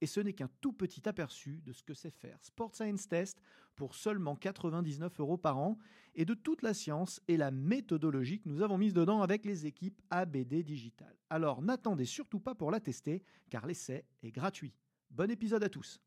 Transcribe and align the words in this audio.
Et 0.00 0.06
ce 0.06 0.20
n'est 0.20 0.32
qu'un 0.32 0.50
tout 0.60 0.72
petit 0.72 1.08
aperçu 1.08 1.60
de 1.64 1.72
ce 1.72 1.82
que 1.82 1.94
c'est 1.94 2.10
faire 2.10 2.38
Sport 2.42 2.74
Science 2.74 3.08
Test 3.08 3.40
pour 3.76 3.94
seulement 3.94 4.36
99 4.36 5.20
euros 5.20 5.36
par 5.36 5.58
an 5.58 5.78
et 6.14 6.24
de 6.24 6.34
toute 6.34 6.62
la 6.62 6.74
science 6.74 7.20
et 7.28 7.36
la 7.36 7.50
méthodologie 7.50 8.40
que 8.40 8.48
nous 8.48 8.62
avons 8.62 8.78
mise 8.78 8.94
dedans 8.94 9.22
avec 9.22 9.44
les 9.44 9.66
équipes 9.66 10.00
ABD 10.10 10.62
Digital. 10.62 11.14
Alors 11.30 11.62
n'attendez 11.62 12.04
surtout 12.04 12.40
pas 12.40 12.54
pour 12.54 12.70
la 12.70 12.80
tester 12.80 13.22
car 13.50 13.66
l'essai 13.66 14.04
est 14.22 14.32
gratuit. 14.32 14.74
Bon 15.10 15.30
épisode 15.30 15.64
à 15.64 15.68
tous. 15.68 16.00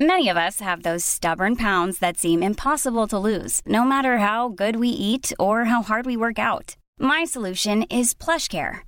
Many 0.00 0.28
of 0.28 0.36
us 0.36 0.60
have 0.60 0.84
those 0.84 1.04
stubborn 1.04 1.56
pounds 1.56 1.98
that 1.98 2.18
seem 2.18 2.40
impossible 2.40 3.08
to 3.08 3.18
lose, 3.18 3.60
no 3.66 3.82
matter 3.82 4.18
how 4.18 4.48
good 4.48 4.76
we 4.76 4.88
eat 4.88 5.32
or 5.40 5.64
how 5.64 5.82
hard 5.82 6.06
we 6.06 6.16
work 6.16 6.38
out. 6.38 6.76
My 7.00 7.24
solution 7.24 7.82
is 7.90 8.14
PlushCare. 8.14 8.87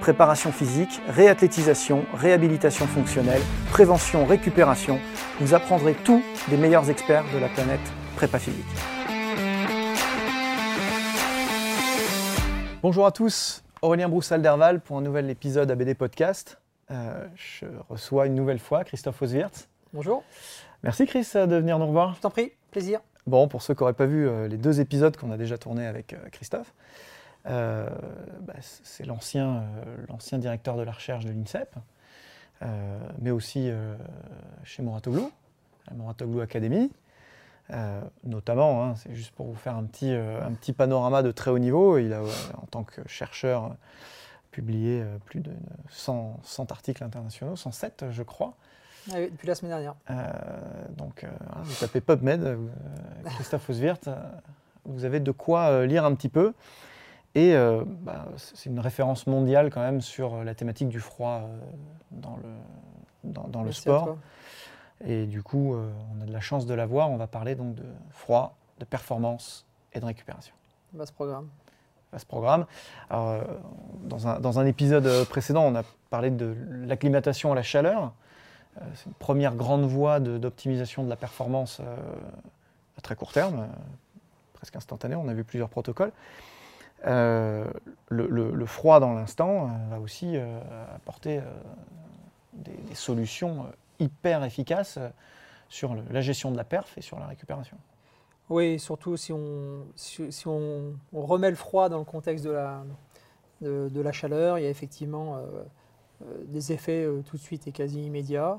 Préparation 0.00 0.50
physique, 0.50 1.02
réathlétisation, 1.08 2.06
réhabilitation 2.14 2.86
fonctionnelle, 2.86 3.42
prévention, 3.70 4.24
récupération, 4.24 4.98
vous 5.40 5.52
apprendrez 5.52 5.92
tout 5.92 6.22
des 6.48 6.56
meilleurs 6.56 6.88
experts 6.88 7.24
de 7.34 7.38
la 7.38 7.48
planète 7.48 7.80
prépa 8.16 8.38
physique. 8.38 8.64
Bonjour 12.82 13.04
à 13.04 13.12
tous, 13.12 13.62
Aurélien 13.82 14.08
Broussal-Derval 14.08 14.80
pour 14.80 14.96
un 14.96 15.02
nouvel 15.02 15.28
épisode 15.28 15.70
ABD 15.70 15.94
Podcast. 15.94 16.58
Euh, 16.90 17.26
je 17.34 17.66
reçois 17.90 18.26
une 18.26 18.34
nouvelle 18.34 18.58
fois 18.58 18.84
Christophe 18.84 19.20
Oswirth. 19.20 19.68
Bonjour. 19.92 20.24
Merci 20.82 21.04
Chris 21.04 21.28
de 21.34 21.56
venir 21.56 21.78
nous 21.78 21.86
revoir. 21.86 22.14
Je 22.14 22.20
t'en 22.20 22.30
prie, 22.30 22.52
plaisir. 22.70 23.00
Bon, 23.26 23.48
pour 23.48 23.60
ceux 23.60 23.74
qui 23.74 23.82
n'auraient 23.82 23.92
pas 23.92 24.06
vu 24.06 24.26
euh, 24.26 24.48
les 24.48 24.56
deux 24.56 24.80
épisodes 24.80 25.14
qu'on 25.16 25.30
a 25.30 25.36
déjà 25.36 25.58
tournés 25.58 25.86
avec 25.86 26.14
euh, 26.14 26.16
Christophe, 26.32 26.72
euh, 27.46 27.88
bah, 28.42 28.54
c'est 28.60 29.04
l'ancien 29.06 29.56
euh, 29.56 29.96
l'ancien 30.08 30.38
directeur 30.38 30.76
de 30.76 30.82
la 30.82 30.92
recherche 30.92 31.24
de 31.24 31.30
l'INSEP, 31.30 31.74
euh, 32.62 32.98
mais 33.20 33.30
aussi 33.30 33.70
chez 34.64 34.82
Moratoglou, 34.82 35.30
à 35.90 35.94
Moratoglou 35.94 36.40
Academy. 36.40 36.90
Euh, 37.72 38.00
notamment, 38.24 38.84
hein, 38.84 38.94
c'est 38.96 39.14
juste 39.14 39.32
pour 39.32 39.46
vous 39.46 39.54
faire 39.54 39.76
un 39.76 39.84
petit, 39.84 40.12
euh, 40.12 40.44
un 40.44 40.52
petit 40.52 40.72
panorama 40.72 41.22
de 41.22 41.30
très 41.30 41.50
haut 41.50 41.58
niveau. 41.58 41.98
Il 41.98 42.12
a, 42.12 42.20
euh, 42.20 42.28
en 42.60 42.66
tant 42.66 42.82
que 42.82 43.00
chercheur, 43.06 43.76
publié 44.50 45.04
plus 45.26 45.38
de 45.40 45.52
100, 45.90 46.40
100 46.42 46.72
articles 46.72 47.04
internationaux, 47.04 47.54
107 47.54 48.06
je 48.10 48.22
crois. 48.24 48.54
Ah 49.12 49.14
oui, 49.18 49.30
depuis 49.30 49.46
la 49.46 49.54
semaine 49.54 49.70
dernière. 49.70 49.94
Donc, 50.96 51.24
hein, 51.24 51.60
vous 51.62 51.74
tapez 51.74 52.00
PubMed, 52.00 52.58
Christophe 53.24 53.70
Oswirth, 53.70 54.08
euh, 54.08 54.16
vous 54.84 55.04
avez 55.04 55.20
de 55.20 55.30
quoi 55.30 55.86
lire 55.86 56.04
un 56.04 56.14
petit 56.14 56.28
peu. 56.28 56.52
Et 57.34 57.54
euh, 57.54 57.84
bah, 57.86 58.26
c'est 58.36 58.68
une 58.68 58.80
référence 58.80 59.26
mondiale 59.26 59.70
quand 59.70 59.80
même 59.80 60.00
sur 60.00 60.42
la 60.42 60.54
thématique 60.54 60.88
du 60.88 61.00
froid 61.00 61.42
euh, 61.44 61.58
dans 62.10 62.36
le, 62.36 63.30
dans, 63.32 63.46
dans 63.48 63.62
le 63.62 63.72
sport. 63.72 64.16
Et 65.04 65.26
du 65.26 65.42
coup, 65.42 65.74
euh, 65.74 65.90
on 66.16 66.20
a 66.22 66.26
de 66.26 66.32
la 66.32 66.40
chance 66.40 66.66
de 66.66 66.74
l'avoir. 66.74 67.10
On 67.10 67.16
va 67.16 67.26
parler 67.26 67.54
donc 67.54 67.74
de 67.74 67.84
froid, 68.10 68.56
de 68.78 68.84
performance 68.84 69.64
et 69.92 70.00
de 70.00 70.04
récupération. 70.04 70.54
Ce 71.04 71.12
programme. 71.12 71.48
ce 72.16 72.26
programme. 72.26 72.66
Alors, 73.08 73.28
euh, 73.28 73.42
dans, 74.02 74.26
un, 74.26 74.40
dans 74.40 74.58
un 74.58 74.66
épisode 74.66 75.06
euh, 75.06 75.24
précédent, 75.24 75.62
on 75.64 75.74
a 75.76 75.84
parlé 76.10 76.30
de 76.30 76.56
l'acclimatation 76.84 77.52
à 77.52 77.54
la 77.54 77.62
chaleur. 77.62 78.12
Euh, 78.76 78.84
c'est 78.94 79.06
une 79.06 79.14
première 79.14 79.54
grande 79.54 79.84
voie 79.84 80.18
de- 80.18 80.36
d'optimisation 80.36 81.04
de, 81.04 81.08
la 81.08 81.16
performance 81.16 81.78
euh, 81.80 81.96
à 82.98 83.00
très 83.00 83.14
court 83.14 83.32
terme, 83.32 83.60
euh, 83.60 83.66
presque 84.54 84.74
instantané. 84.74 85.14
On 85.14 85.28
a 85.28 85.34
vu 85.34 85.44
plusieurs 85.44 85.68
protocoles. 85.68 86.12
Euh, 87.06 87.64
le, 88.08 88.66
froid 88.66 89.00
dans 89.00 89.14
l'instant 89.14 89.64
euh, 89.64 89.68
va 89.90 90.00
aussi 90.00 90.36
euh, 90.36 90.60
apporter 90.94 91.40
des, 92.52 92.72
des 92.72 92.94
solutions 92.94 93.66
hyper 93.98 94.44
efficaces 94.44 94.98
sur 95.68 95.94
la 95.94 96.20
gestion 96.20 96.50
de 96.50 96.56
la 96.56 96.64
perf 96.64 96.96
et 96.98 97.00
sur 97.00 97.18
la 97.18 97.26
récupération. 97.26 97.76
Oui, 98.48 98.78
surtout 98.78 99.16
si 99.16 99.32
on, 99.32 99.84
remet 101.12 101.50
le 101.50 101.56
froid 101.56 101.88
dans 101.88 101.98
le 101.98 102.04
contexte 102.04 102.44
de 102.44 102.50
la, 102.50 104.12
chaleur, 104.12 104.58
il 104.58 104.62
y 104.62 104.66
a 104.66 104.70
effectivement 104.70 105.40
des 106.46 106.72
effets 106.72 107.06
tout 107.26 107.36
de 107.36 107.42
suite 107.42 107.68
et 107.68 107.72
quasi 107.72 108.04
immédiats. 108.04 108.58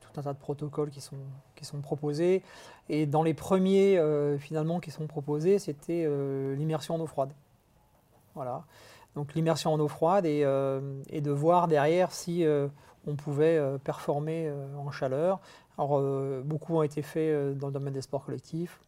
Tout 0.00 0.20
un 0.20 0.22
tas 0.24 0.32
de 0.32 0.38
protocoles 0.38 0.90
qui 0.90 1.00
sont, 1.00 1.80
proposés. 1.82 2.42
Et 2.88 3.06
dans 3.06 3.22
les 3.22 3.34
premiers, 3.34 4.00
finalement, 4.40 4.80
qui 4.80 4.90
sont 4.90 5.06
proposés, 5.06 5.60
c'était 5.60 6.08
l'immersion 6.56 6.96
en 6.96 7.00
eau 7.00 7.06
froide. 7.06 7.32
Voilà. 8.34 8.64
Donc 9.14 9.34
l'immersion 9.34 9.72
en 9.72 9.80
eau 9.80 9.88
froide 9.88 10.26
et, 10.26 10.42
euh, 10.44 10.80
de 11.12 11.30
voir 11.30 11.68
derrière 11.68 12.12
si 12.12 12.44
euh, 12.44 12.68
on 13.06 13.14
pouvait 13.14 13.56
euh, 13.56 13.78
performer 13.78 14.52
en 14.76 14.90
chaleur. 14.90 15.40
Alors, 15.76 16.00
beaucoup 16.44 16.76
ont 16.76 16.82
été 16.82 17.02
faits 17.02 17.58
dans 17.58 17.66
le 17.66 17.72
domaine 17.72 17.92
des 17.92 18.00
sports 18.00 18.24
collectifs 18.24 18.80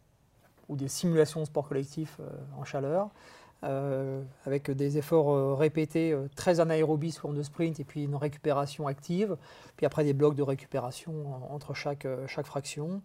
ou 0.68 0.76
des 0.76 0.86
simulations 0.86 1.40
de 1.40 1.46
sports 1.46 1.68
collectifs 1.68 2.20
en 2.56 2.64
chaleur, 2.64 3.08
euh, 3.64 4.22
avec 4.44 4.70
des 4.70 4.98
efforts 4.98 5.30
euh, 5.32 5.54
répétés, 5.54 6.12
euh, 6.12 6.28
très 6.36 6.60
anaérobies 6.60 7.10
sous 7.12 7.22
forme 7.22 7.36
de 7.36 7.42
sprint 7.42 7.80
et 7.80 7.84
puis 7.84 8.04
une 8.04 8.14
récupération 8.14 8.86
active, 8.86 9.36
puis 9.76 9.86
après 9.86 10.04
des 10.04 10.12
blocs 10.12 10.34
de 10.34 10.42
récupération 10.42 11.12
en- 11.50 11.54
entre 11.54 11.72
chaque, 11.74 12.06
chaque 12.26 12.46
fraction. 12.46 13.00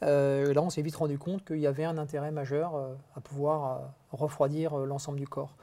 Là, 0.00 0.62
on 0.62 0.70
s'est 0.70 0.82
vite 0.82 0.94
rendu 0.96 1.18
compte 1.18 1.44
qu'il 1.44 1.58
y 1.58 1.66
avait 1.66 1.84
un 1.84 1.98
intérêt 1.98 2.30
majeur 2.30 2.76
à 3.16 3.20
pouvoir 3.20 3.92
refroidir 4.12 4.76
l'ensemble 4.76 5.18
du 5.18 5.26
corps. 5.26 5.56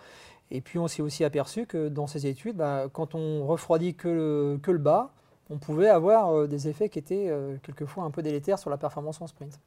Et 0.51 0.59
puis 0.59 0.77
on 0.77 0.87
s'est 0.87 1.01
aussi 1.01 1.23
aperçu 1.23 1.65
que 1.65 1.87
dans 1.87 2.05
ces 2.05 2.27
études, 2.27 2.57
bah, 2.57 2.87
quand 2.91 3.15
on 3.15 3.47
refroidit 3.47 3.95
que 3.95 4.09
le, 4.09 4.59
que 4.61 4.71
le 4.71 4.77
bas, 4.77 5.11
on 5.49 5.57
pouvait 5.57 5.87
avoir 5.89 6.47
des 6.49 6.67
effets 6.67 6.89
qui 6.89 6.99
étaient 6.99 7.31
quelquefois 7.63 8.03
un 8.03 8.11
peu 8.11 8.21
délétères 8.21 8.59
sur 8.59 8.69
la 8.69 8.77
performance 8.77 9.21
en 9.21 9.27
sprint. 9.27 9.57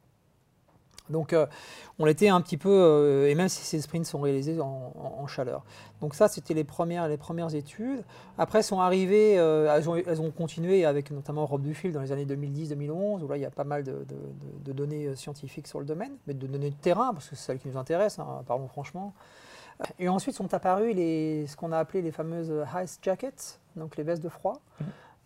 Donc 1.09 1.33
euh, 1.33 1.45
on 1.97 2.05
était 2.05 2.29
un 2.29 2.39
petit 2.41 2.57
peu, 2.57 2.69
euh, 2.69 3.27
et 3.29 3.35
même 3.35 3.49
si 3.49 3.63
ces 3.63 3.81
sprints 3.81 4.05
sont 4.05 4.21
réalisés 4.21 4.59
en, 4.61 4.93
en- 4.95 5.21
en 5.23 5.27
chaleur. 5.27 5.63
Donc 6.01 6.13
ça, 6.15 6.27
c'était 6.27 6.53
les 6.53 6.63
premières, 6.63 7.07
les 7.07 7.17
premières 7.17 7.53
études. 7.55 8.03
Après 8.37 8.61
sont 8.63 8.79
arrivées, 8.79 9.39
euh, 9.39 9.73
elles, 9.75 9.89
ont, 9.89 9.95
elles 9.95 10.21
ont 10.21 10.31
continué 10.31 10.85
avec 10.85 11.11
notamment 11.11 11.45
Rob 11.45 11.61
Dufil 11.63 11.91
dans 11.91 12.01
les 12.01 12.11
années 12.11 12.25
2010-2011, 12.25 13.21
où 13.23 13.27
là 13.27 13.37
il 13.37 13.41
y 13.41 13.45
a 13.45 13.49
pas 13.49 13.63
mal 13.63 13.83
de, 13.83 13.91
de- 13.91 13.97
de- 14.05 14.63
de 14.65 14.71
données 14.71 15.07
euh, 15.07 15.15
scientifiques 15.15 15.67
sur 15.67 15.79
le 15.79 15.85
domaine, 15.85 16.11
mais 16.27 16.33
de 16.33 16.45
données 16.47 16.69
de 16.69 16.75
terrain, 16.75 17.13
parce 17.13 17.27
que 17.29 17.35
c'est 17.35 17.45
celles 17.47 17.59
qui 17.59 17.67
nous 17.67 17.77
intéressent, 17.77 18.19
hein, 18.27 18.43
parlons 18.47 18.67
franchement. 18.67 19.13
Et 19.97 20.09
ensuite 20.09 20.35
sont 20.35 20.53
apparus 20.53 20.93
les, 20.93 21.47
ce 21.47 21.55
qu'on 21.55 21.71
a 21.71 21.77
appelé 21.79 22.01
les 22.01 22.11
fameuses 22.11 22.53
ice 22.83 22.99
jackets, 23.01 23.59
donc 23.77 23.95
les 23.97 24.03
vestes 24.03 24.21
de 24.21 24.27
froid. 24.29 24.59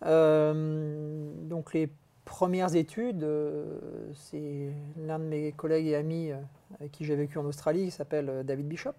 Euh, 0.06 1.30
donc 1.42 1.72
les 1.74 1.88
premières 2.24 2.74
études, 2.74 3.22
euh, 3.22 3.78
c'est 4.14 4.70
l'un 4.96 5.18
de 5.18 5.24
mes 5.24 5.52
collègues 5.52 5.86
et 5.86 5.96
amis 5.96 6.30
euh, 6.30 6.36
avec 6.78 6.92
qui 6.92 7.04
j'ai 7.04 7.16
vécu 7.16 7.38
en 7.38 7.44
Australie, 7.44 7.86
qui 7.86 7.90
s'appelle 7.90 8.28
euh, 8.28 8.42
David 8.42 8.68
Bishop. 8.68 8.94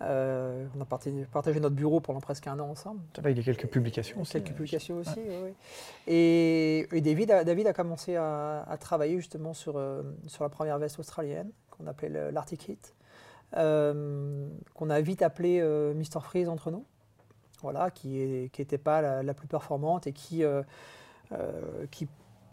Euh, 0.00 0.66
on 0.76 0.80
a 0.80 0.84
partagé, 0.84 1.60
notre 1.60 1.74
bureau 1.74 2.00
pendant 2.00 2.20
presque 2.20 2.46
un 2.46 2.58
an 2.60 2.68
ensemble. 2.70 3.00
Il 3.24 3.36
y 3.36 3.40
a 3.40 3.42
quelques 3.42 3.66
publications 3.66 4.20
aussi. 4.20 4.32
Quelques 4.32 4.52
publications 4.52 4.96
aussi, 4.98 5.18
oui, 5.18 5.34
oui. 5.42 5.50
Et, 6.06 6.88
et 6.92 7.00
David, 7.00 7.30
a, 7.32 7.44
David 7.44 7.66
a 7.66 7.72
commencé 7.72 8.14
à, 8.14 8.62
à 8.68 8.76
travailler 8.76 9.16
justement 9.16 9.54
sur, 9.54 9.76
euh, 9.76 10.02
sur 10.28 10.44
la 10.44 10.50
première 10.50 10.78
veste 10.78 11.00
australienne, 11.00 11.50
qu'on 11.70 11.86
appelait 11.88 12.30
l'Arctic 12.30 12.68
Heat, 12.68 12.94
euh, 13.56 14.48
qu'on 14.74 14.90
a 14.90 15.00
vite 15.00 15.22
appelé 15.22 15.60
Mr. 15.62 16.20
Freeze 16.22 16.48
entre 16.48 16.70
nous. 16.70 16.84
voilà, 17.60 17.90
qui 17.90 18.50
n'était 18.56 18.78
pas 18.78 19.22
la, 19.22 19.34
plus 19.34 19.48
performante 19.48 20.06
et 20.06 20.12
qui, 20.12 20.44
qui 21.90 22.08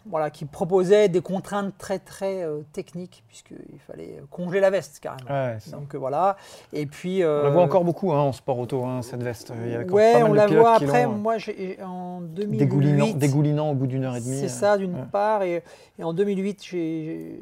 voilà, 0.07 0.30
qui 0.30 0.46
proposait 0.46 1.10
des 1.10 1.22
contraintes 1.22 1.74
très 1.78 1.98
très 1.98 2.44
euh, 2.44 2.62
techniques 2.74 3.24
puisqu'il 3.28 3.80
fallait 3.80 4.22
congeler 4.30 4.60
la 4.60 4.69
veste 4.69 5.00
carrément. 5.00 5.57
Donc 5.72 5.96
euh, 5.96 5.98
voilà. 5.98 6.38
Et 6.74 6.86
puis 6.86 7.24
on 7.24 7.44
la 7.44 7.50
voit 7.50 7.62
euh, 7.62 7.66
encore 7.66 7.84
beaucoup 7.84 8.12
hein, 8.12 8.19
en 8.19 8.31
sport 8.31 8.60
auto 8.60 8.84
hein, 8.84 9.02
cette 9.02 9.24
veste. 9.24 9.52
Il 9.66 9.72
y 9.72 9.75
a 9.75 9.81
ouais, 9.81 10.22
on 10.24 10.34
la 10.34 10.48
voit 10.48 10.75
après. 10.75 11.07
Moi, 11.07 11.38
j'ai 11.38 11.80
en 11.84 12.22
2008 12.22 12.57
dégoulinant, 12.57 13.07
dégoulinant 13.13 13.72
au 13.72 13.74
bout 13.74 13.88
d'une 13.88 14.04
heure 14.04 14.16
et 14.16 14.22
demie. 14.22 14.40
C'est 14.40 14.48
ça 14.48 14.78
d'une 14.78 15.07
part 15.07 15.44
et, 15.44 15.63
en 16.02 16.13
2008 16.13 16.63
j'ai 16.63 17.40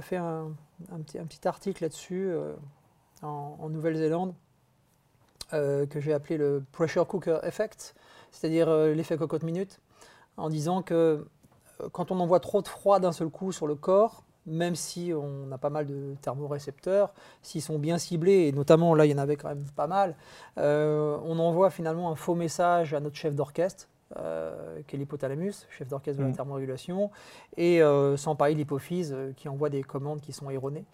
fait 0.00 0.16
un, 0.16 0.48
un, 0.92 0.98
petit, 0.98 1.18
un, 1.18 1.24
petit, 1.24 1.46
article 1.46 1.84
là-dessus 1.84 2.30
en, 3.22 3.56
en 3.60 3.68
Nouvelle-Zélande 3.68 4.34
que 5.52 6.00
j'ai 6.00 6.12
appelé 6.12 6.36
le 6.36 6.64
pressure 6.72 7.06
cooker 7.06 7.38
effect, 7.44 7.94
c'est-à-dire 8.32 8.68
l'effet 8.68 9.16
cocotte 9.16 9.44
minute, 9.44 9.80
en 10.36 10.48
disant 10.48 10.82
que 10.82 11.24
quand 11.92 12.10
on 12.10 12.20
envoie 12.20 12.40
trop 12.40 12.62
de 12.62 12.68
froid 12.68 13.00
d'un 13.00 13.12
seul 13.12 13.28
coup 13.28 13.52
sur 13.52 13.66
le 13.66 13.74
corps, 13.74 14.24
même 14.46 14.76
si 14.76 15.12
on 15.14 15.50
a 15.52 15.58
pas 15.58 15.70
mal 15.70 15.86
de 15.86 16.14
thermorécepteurs, 16.22 17.12
s'ils 17.42 17.62
sont 17.62 17.78
bien 17.78 17.98
ciblés, 17.98 18.46
et 18.46 18.52
notamment 18.52 18.94
là 18.94 19.04
il 19.04 19.10
y 19.10 19.14
en 19.14 19.18
avait 19.18 19.36
quand 19.36 19.48
même 19.48 19.64
pas 19.74 19.86
mal, 19.86 20.14
euh, 20.58 21.18
on 21.24 21.38
envoie 21.38 21.70
finalement 21.70 22.10
un 22.10 22.14
faux 22.14 22.34
message 22.34 22.94
à 22.94 23.00
notre 23.00 23.16
chef 23.16 23.34
d'orchestre, 23.34 23.88
euh, 24.18 24.80
qui 24.86 24.94
est 24.94 24.98
l'hypothalamus, 24.98 25.66
chef 25.68 25.88
d'orchestre 25.88 26.18
de 26.18 26.24
la 26.24 26.30
mm. 26.30 26.36
thermorégulation, 26.36 27.10
et 27.56 27.82
euh, 27.82 28.16
sans 28.16 28.36
parler 28.36 28.54
l'hypophyse 28.54 29.16
qui 29.36 29.48
envoie 29.48 29.68
des 29.68 29.82
commandes 29.82 30.20
qui 30.20 30.32
sont 30.32 30.48
erronées. 30.48 30.84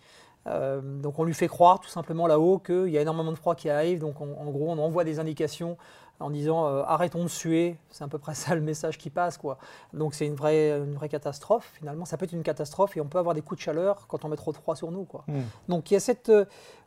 donc 0.46 1.18
on 1.18 1.24
lui 1.24 1.34
fait 1.34 1.48
croire 1.48 1.78
tout 1.78 1.90
simplement 1.90 2.26
là-haut 2.26 2.58
qu'il 2.58 2.88
y 2.88 2.98
a 2.98 3.02
énormément 3.02 3.30
de 3.30 3.36
froid 3.36 3.54
qui 3.54 3.68
arrive, 3.68 3.98
donc 3.98 4.20
en 4.20 4.50
gros 4.50 4.70
on 4.70 4.78
envoie 4.78 5.04
des 5.04 5.20
indications 5.20 5.76
en 6.22 6.30
disant 6.30 6.66
euh, 6.66 6.82
arrêtons 6.86 7.24
de 7.24 7.28
suer, 7.28 7.76
c'est 7.90 8.04
à 8.04 8.08
peu 8.08 8.18
près 8.18 8.34
ça 8.34 8.54
le 8.54 8.60
message 8.60 8.98
qui 8.98 9.10
passe. 9.10 9.36
Quoi. 9.36 9.58
Donc 9.92 10.14
c'est 10.14 10.26
une 10.26 10.34
vraie, 10.34 10.70
une 10.70 10.94
vraie 10.94 11.08
catastrophe 11.08 11.70
finalement, 11.74 12.04
ça 12.04 12.16
peut 12.16 12.24
être 12.24 12.32
une 12.32 12.42
catastrophe 12.42 12.96
et 12.96 13.00
on 13.00 13.06
peut 13.06 13.18
avoir 13.18 13.34
des 13.34 13.42
coups 13.42 13.58
de 13.58 13.62
chaleur 13.62 14.06
quand 14.08 14.24
on 14.24 14.28
met 14.28 14.36
trop 14.36 14.52
de 14.52 14.56
froid 14.56 14.76
sur 14.76 14.90
nous. 14.90 15.04
Quoi. 15.04 15.24
Hmm. 15.26 15.42
Donc 15.68 15.90
il 15.90 15.94
y 15.94 15.96
a 15.96 16.00
cette, 16.00 16.28
euh, 16.28 16.44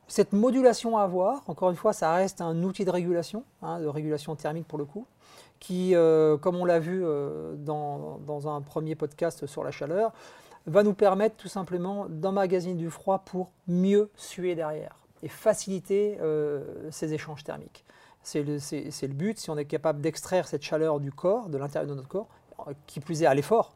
cette 0.08 0.34
modulation 0.34 0.98
à 0.98 1.04
avoir, 1.04 1.44
encore 1.48 1.70
une 1.70 1.76
fois 1.76 1.94
ça 1.94 2.14
reste 2.14 2.42
un 2.42 2.64
outil 2.64 2.86
de 2.86 2.92
régulation, 2.92 3.44
hein, 3.62 3.80
de 3.80 3.88
régulation 3.88 4.36
thermique 4.36 4.68
pour 4.68 4.80
le 4.80 4.86
coup, 4.86 5.06
qui, 5.60 5.96
euh, 5.96 6.38
comme 6.38 6.56
on 6.56 6.66
l'a 6.66 6.80
vu 6.80 7.04
dans, 7.58 8.20
dans, 8.26 8.48
un 8.54 8.62
premier 8.62 8.96
podcast 8.96 9.46
sur 9.46 9.64
la 9.64 9.72
chaleur, 9.72 10.12
va 10.68 10.84
nous 10.84 10.94
permettre 10.94 11.36
tout 11.36 11.48
simplement 11.48 12.08
d'emmagasiner 12.10 12.76
du 12.76 12.90
froid 12.90 13.20
pour 13.20 13.52
mieux 13.68 14.10
suer 14.16 14.56
derrière 14.56 14.96
et 15.24 15.30
faciliter 15.30 16.20
ces 16.92 17.14
échanges 17.14 17.44
thermiques. 17.44 17.85
C'est 18.26 18.42
le, 18.42 19.14
but, 19.14 19.38
si 19.38 19.52
on 19.52 19.58
est 19.58 19.66
capable 19.66 20.02
d'extraire 20.02 20.48
cette 20.48 20.64
chaleur 20.64 21.00
du 21.00 21.12
corps, 21.12 21.48
de 21.48 21.60
l'intérieur 21.60 21.88
de 21.88 21.96
notre 21.96 22.08
corps, 22.08 22.28
qui 22.88 23.00
plus 23.00 23.22
est 23.22 23.28
à 23.28 23.36
l'effort. 23.36 23.76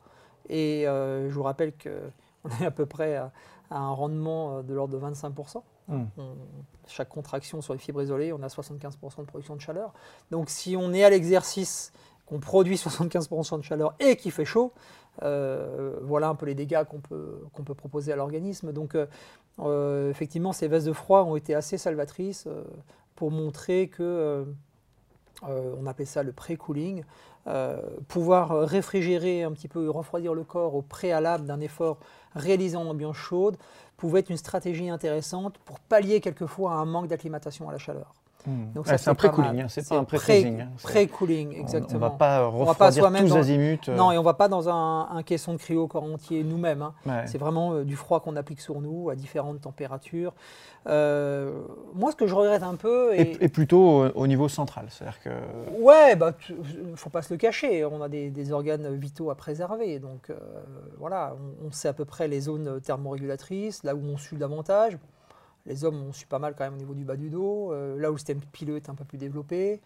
Et 0.49 0.87
euh, 0.87 1.29
je 1.29 1.35
vous 1.35 1.43
rappelle 1.43 1.71
qu'on 1.73 2.49
est 2.59 2.65
à 2.65 2.71
peu 2.71 2.87
près 2.87 3.15
à, 3.15 3.31
un 3.69 3.91
rendement 3.91 4.57
euh, 4.57 4.61
de 4.63 4.73
l'ordre 4.73 4.99
de 4.99 5.05
25%. 5.05 5.61
Hmm. 5.87 6.05
chaque 6.85 7.09
contraction 7.09 7.63
sur 7.63 7.73
les 7.73 7.79
fibres 7.79 8.03
isolées, 8.03 8.31
on 8.31 8.43
a 8.43 8.47
75% 8.47 9.21
de 9.21 9.23
production 9.23 9.55
de 9.55 9.61
chaleur. 9.61 9.91
Donc 10.29 10.51
si 10.51 10.75
on 10.77 10.93
est 10.93 11.03
à 11.03 11.09
l'exercice, 11.09 11.91
qu'on 12.27 12.39
produit 12.39 12.75
75% 12.75 13.57
de 13.57 13.63
chaleur 13.63 13.95
et 13.99 14.15
qu'il 14.15 14.31
fait 14.31 14.45
chaud, 14.45 14.71
euh, 15.23 15.97
voilà 16.03 16.29
un 16.29 16.35
peu 16.35 16.45
les 16.45 16.53
dégâts 16.53 16.83
qu'on 16.83 16.99
peut, 16.99 17.43
qu'on 17.53 17.63
peut 17.63 17.73
proposer 17.73 18.13
à 18.13 18.15
l'organisme. 18.15 18.71
Donc 18.71 18.95
effectivement, 20.11 20.53
ces 20.53 20.67
vestes 20.67 20.85
de 20.85 20.93
froid 20.93 21.23
ont 21.23 21.35
été 21.35 21.55
assez 21.55 21.79
salvatrices 21.79 22.47
pour 23.19 23.31
montrer 23.31 23.89
que, 23.89 24.01
euh, 24.01 24.45
euh, 25.49 25.75
on 25.77 25.87
appelle 25.87 26.07
ça 26.07 26.23
le 26.23 26.31
pré-cooling, 26.31 27.03
euh, 27.47 27.81
pouvoir 28.07 28.61
réfrigérer 28.61 29.43
un 29.43 29.51
petit 29.51 29.67
peu, 29.67 29.89
refroidir 29.89 30.33
le 30.33 30.45
corps 30.45 30.73
au 30.73 30.81
préalable 30.81 31.45
d'un 31.45 31.59
effort 31.59 31.97
réalisé 32.33 32.77
en 32.77 32.85
ambiance 32.85 33.17
chaude, 33.17 33.57
pouvait 33.97 34.21
être 34.21 34.29
une 34.29 34.37
stratégie 34.37 34.89
intéressante 34.89 35.57
pour 35.65 35.81
pallier 35.81 36.21
quelquefois 36.21 36.71
un 36.75 36.85
manque 36.85 37.07
d'acclimatation 37.07 37.67
à 37.67 37.73
la 37.73 37.77
chaleur. 37.77 38.13
Hmm. 38.49 38.83
c'est 38.85 39.07
un 39.07 39.15
pré-cooling, 39.15 39.61
hein, 39.61 39.65
c'est 39.69 39.87
pas 39.87 39.97
un 39.97 40.03
pré-freezing. 40.03 40.61
Hein, 40.61 40.69
pré-cooling, 40.81 41.55
exactement. 41.59 41.89
On 41.91 42.05
ne 42.05 42.11
va 42.11 42.17
pas 42.17 42.45
refroidir 42.45 43.11
tous 43.11 43.35
azimuts. 43.35 43.89
Non, 43.89 44.11
et 44.11 44.17
on 44.17 44.21
ne 44.21 44.25
va 44.25 44.33
pas 44.33 44.47
dans 44.47 44.69
un, 44.69 45.21
caisson 45.23 45.53
de 45.53 45.57
cryo 45.57 45.87
corps 45.87 46.03
entier 46.03 46.43
nous-mêmes. 46.43 46.81
Hein. 46.81 47.23
C'est 47.25 47.37
vraiment 47.37 47.81
du 47.83 47.95
froid 47.95 48.19
qu'on 48.19 48.35
applique 48.35 48.61
sur 48.61 48.81
nous 48.81 49.09
à 49.09 49.15
différentes 49.15 49.61
températures. 49.61 50.33
Euh, 50.87 51.61
moi, 51.93 52.11
ce 52.11 52.15
que 52.15 52.25
je 52.25 52.33
regrette 52.33 52.63
un 52.63 52.75
peu. 52.75 53.13
Et, 53.15 53.49
plutôt 53.49 54.05
au, 54.07 54.27
niveau 54.27 54.47
central. 54.47 54.87
C'est-à-dire 54.89 55.19
que. 55.21 55.29
Ouais, 55.79 56.15
bah, 56.15 56.33
ne 56.49 56.95
faut 56.95 57.09
pas 57.09 57.21
se 57.21 57.33
le 57.33 57.37
cacher. 57.37 57.85
On 57.85 58.01
a 58.01 58.09
des, 58.09 58.51
organes 58.51 58.95
vitaux 58.95 59.29
à 59.29 59.35
préserver. 59.35 59.99
Donc, 59.99 60.29
euh, 60.29 60.35
voilà, 60.97 61.35
on, 61.65 61.71
sait 61.71 61.87
à 61.87 61.93
peu 61.93 62.05
près 62.05 62.27
les 62.27 62.41
zones 62.41 62.79
thermorégulatrices, 62.81 63.83
là 63.83 63.95
où 63.95 64.01
on 64.03 64.17
sue 64.17 64.35
davantage. 64.35 64.97
Les 65.69 65.85
hommes 65.85 66.01
ont 66.01 66.11
su 66.11 66.27
pas 66.27 66.39
mal 66.39 66.55
quand 66.57 66.65
même 66.65 66.73
au 66.73 66.77
niveau 66.77 66.93
du 66.93 67.05
bas 67.05 67.15
du 67.15 67.29
dos, 67.29 67.71
euh, 67.71 67.97
là 67.97 68.09
où 68.09 68.13
le 68.13 68.17
système 68.17 68.41
pileux 68.51 68.75
est 68.75 68.89
un 68.89 68.95
peu 68.95 69.05
plus 69.05 69.17
développé. 69.17 69.79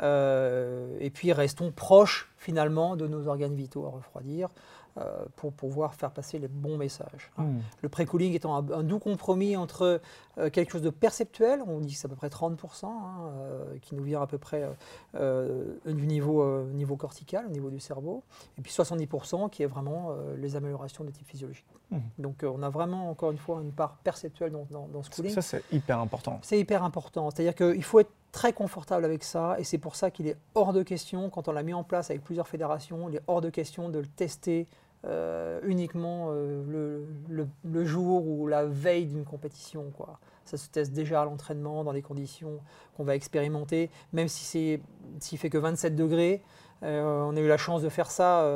et 0.00 1.10
puis 1.10 1.32
restons 1.32 1.70
proches 1.70 2.32
finalement 2.38 2.96
de 2.96 3.06
nos 3.06 3.28
organes 3.28 3.54
vitaux 3.54 3.86
à 3.86 3.90
refroidir. 3.90 4.48
Euh, 4.96 5.24
pour 5.34 5.52
pouvoir 5.52 5.92
faire 5.96 6.12
passer 6.12 6.38
les 6.38 6.46
bons 6.46 6.76
messages. 6.76 7.32
Hmm. 7.36 7.58
Le 7.82 7.88
pré-cooling 7.88 8.32
étant 8.34 8.54
un, 8.54 8.84
doux 8.84 9.00
compromis 9.00 9.56
entre 9.56 10.00
euh, 10.38 10.50
quelque 10.50 10.72
chose 10.72 10.82
de 10.82 10.90
perceptuel, 10.90 11.62
on 11.66 11.80
dit 11.80 11.94
que 11.94 11.98
c'est 11.98 12.06
à 12.06 12.08
peu 12.08 12.16
près 12.16 12.28
30%, 12.28 12.86
hein, 12.86 13.30
euh, 13.40 13.78
qui 13.80 13.94
nous 13.94 14.02
vient 14.02 14.22
à 14.22 14.26
peu 14.26 14.38
près 14.38 14.68
du 15.14 16.06
niveau, 16.06 16.62
niveau 16.64 16.96
cortical, 16.96 17.46
au 17.46 17.50
niveau 17.50 17.70
du 17.70 17.80
cerveau, 17.80 18.22
et 18.58 18.62
puis 18.62 18.72
70% 18.72 19.50
qui 19.50 19.62
est 19.62 19.66
vraiment 19.66 20.14
les 20.36 20.56
améliorations 20.56 21.04
de 21.04 21.10
type 21.10 21.26
physiologique. 21.26 21.66
Hmm. 21.90 21.98
Donc 22.18 22.42
on 22.44 22.62
a 22.62 22.70
vraiment, 22.70 23.10
encore 23.10 23.30
une 23.30 23.38
fois, 23.38 23.60
une 23.62 23.72
part 23.72 23.96
perceptuelle 24.02 24.52
dans, 24.52 24.88
dans 24.88 25.02
ce 25.02 25.10
cooling. 25.10 25.32
Ça, 25.32 25.42
c'est 25.42 25.62
hyper 25.72 25.98
important. 25.98 26.38
C'est 26.42 26.58
hyper 26.58 26.82
important. 26.82 27.30
C'est-à-dire 27.30 27.54
qu'il 27.54 27.82
faut 27.84 28.00
être 28.00 28.12
très 28.34 28.52
confortable 28.52 29.04
avec 29.04 29.22
ça 29.22 29.54
et 29.60 29.64
c'est 29.64 29.78
pour 29.78 29.94
ça 29.94 30.10
qu'il 30.10 30.26
est 30.26 30.36
hors 30.56 30.72
de 30.72 30.82
question, 30.82 31.30
quand 31.30 31.46
on 31.46 31.52
l'a 31.52 31.62
mis 31.62 31.72
en 31.72 31.84
place 31.84 32.10
avec 32.10 32.24
plusieurs 32.24 32.48
fédérations, 32.48 33.08
il 33.08 33.16
est 33.16 33.22
hors 33.28 33.40
de 33.40 33.48
question 33.48 33.88
de 33.88 34.00
le 34.00 34.06
tester 34.06 34.66
euh, 35.06 35.60
uniquement 35.64 36.28
euh, 36.30 37.04
le, 37.28 37.84
jour 37.84 38.26
ou 38.26 38.46
la 38.46 38.64
veille 38.64 39.06
d'une 39.06 39.24
compétition. 39.24 39.90
Quoi. 39.94 40.18
Ça 40.46 40.56
se 40.56 40.68
teste 40.70 40.92
déjà 40.92 41.20
à 41.20 41.24
l'entraînement 41.26 41.84
dans 41.84 41.92
des 41.92 42.00
conditions 42.00 42.60
qu'on 42.96 43.04
va 43.04 43.14
expérimenter, 43.14 43.90
même 44.14 44.28
si 44.28 44.44
c'est 44.44 44.80
s'il 45.18 45.38
fait 45.38 45.50
que 45.50 45.58
27 45.58 45.94
degrés. 45.94 46.42
Euh, 46.82 47.22
on 47.22 47.36
a 47.36 47.40
eu 47.40 47.48
la 47.48 47.58
chance 47.58 47.82
de 47.82 47.88
faire 47.90 48.10
ça 48.10 48.48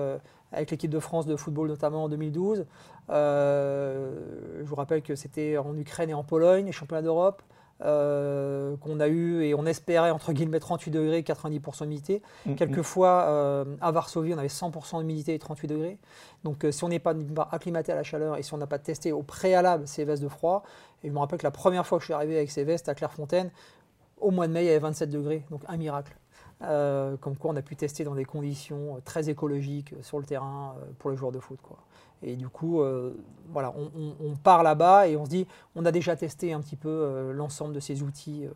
avec 0.53 0.71
l'équipe 0.71 0.91
de 0.91 1.01
France 1.01 1.27
de 1.27 1.37
football 1.37 1.69
notamment 1.69 2.05
en 2.05 2.09
2012. 2.09 2.65
je 3.11 4.63
vous 4.63 4.75
rappelle 4.75 5.03
que 5.03 5.15
c'était 5.15 5.59
en 5.59 5.77
Ukraine 5.77 6.11
et 6.11 6.15
en 6.15 6.25
Pologne, 6.25 6.67
les 6.67 6.73
championnats 6.73 7.03
d'Europe. 7.03 7.43
Euh, 7.85 8.77
qu'on 8.79 8.99
a 8.99 9.07
eu 9.07 9.45
et 9.45 9.55
on 9.55 9.65
espérait 9.65 10.11
entre 10.11 10.33
guillemets 10.33 10.59
38 10.59 10.91
degrés, 10.91 11.23
90% 11.23 11.83
d'humidité. 11.83 12.23
Mm, 12.45 12.51
mm. 12.51 12.57
Quelquefois 12.57 13.23
euh, 13.29 13.65
à 13.81 13.93
Varsovie, 13.93 14.35
on 14.35 14.39
avait 14.39 14.49
100% 14.49 14.99
d'humidité 14.99 15.35
et 15.35 15.39
38 15.39 15.69
degrés. 15.69 15.99
Donc 16.43 16.65
euh, 16.65 16.73
si 16.73 16.83
on 16.83 16.89
n'est 16.89 16.99
pas 16.99 17.15
acclimaté 17.53 17.93
à 17.93 17.95
la 17.95 18.03
chaleur 18.03 18.37
et 18.37 18.43
si 18.43 18.53
on 18.53 18.57
n'a 18.57 18.67
pas 18.67 18.81
testé 18.81 19.13
au 19.13 19.23
préalable 19.23 19.87
ces 19.87 20.05
vestes 20.05 20.25
de 20.25 20.29
froid, 20.29 20.65
et 21.05 21.09
je 21.09 21.13
me 21.13 21.21
rappelle 21.21 21.39
que 21.39 21.47
la 21.47 21.53
première 21.53 21.87
fois 21.87 21.99
que 21.99 22.03
je 22.03 22.07
suis 22.07 22.15
arrivé 22.15 22.37
avec 22.37 22.51
ces 22.51 22.65
vestes 22.65 22.89
à 22.89 22.97
Clairefontaine, 22.97 23.53
au 24.21 24.33
mois 24.33 24.49
de 24.49 24.53
mai, 24.53 24.65
il 24.65 24.67
y 24.67 24.71
avait 24.71 24.81
27 24.81 25.09
degrés, 25.11 25.45
donc 25.53 25.61
un 25.69 25.77
miracle. 25.77 26.17
comme 26.61 27.37
quoi 27.39 27.53
on 27.53 27.57
a 27.57 27.63
pu 27.63 27.77
tester 27.77 28.03
dans 28.03 28.17
des 28.17 28.25
conditions 28.25 29.01
très 29.05 29.29
écologiques 29.31 29.95
sur 30.03 30.19
le 30.19 30.25
terrain 30.25 30.75
pour 30.99 31.11
les 31.11 31.17
joueurs 31.17 31.31
de 31.31 31.39
foot. 31.39 31.61
Quoi. 31.63 31.79
Et 32.23 32.37
du 32.37 32.49
coup, 32.49 32.81
euh, 32.81 33.15
voilà, 33.49 33.73
on, 33.75 34.35
part 34.37 34.63
là-bas 34.63 35.09
et 35.09 35.17
on 35.17 35.25
se 35.25 35.31
dit, 35.31 35.47
on 35.77 35.85
a 35.85 35.93
déjà 35.93 36.17
testé 36.17 36.53
un 36.53 36.61
petit 36.61 36.77
peu 36.77 36.89
euh, 36.89 37.33
l'ensemble 37.33 37.73
de 37.75 37.81
ces 37.81 38.03
outils 38.03 38.47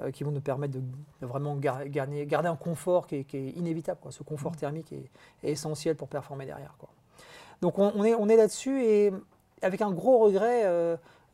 euh, 0.00 0.10
qui 0.10 0.24
vont 0.24 0.30
nous 0.30 0.40
permettre 0.40 0.74
de, 0.74 0.82
vraiment 1.26 1.56
garder, 1.56 1.88
garder, 2.26 2.48
un 2.48 2.56
confort 2.56 3.06
qui 3.06 3.16
est, 3.16 3.34
inévitable. 3.34 3.98
Quoi. 4.00 4.12
Ce 4.12 4.22
confort 4.22 4.52
mmh. 4.52 4.56
thermique 4.56 4.92
est, 4.92 5.10
essentiel 5.42 5.96
pour 5.96 6.08
performer 6.08 6.46
derrière. 6.46 6.74
Quoi. 6.78 6.90
Donc 7.62 7.78
on, 7.78 8.04
est, 8.04 8.14
on 8.14 8.28
est 8.28 8.36
là-dessus 8.36 8.82
et 8.82 9.12
avec 9.62 9.80
un 9.80 9.90
gros 9.90 10.18
regret, 10.18 10.64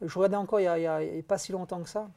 je 0.01 0.19
regardais 0.19 0.37
encore 0.37 0.61
il 0.61 0.71
n'y 0.71 0.87
a, 0.87 0.97
a, 0.97 1.23
pas 1.27 1.37
si 1.37 1.51
longtemps 1.51 1.83
que 1.83 1.89
ça, 1.89 2.09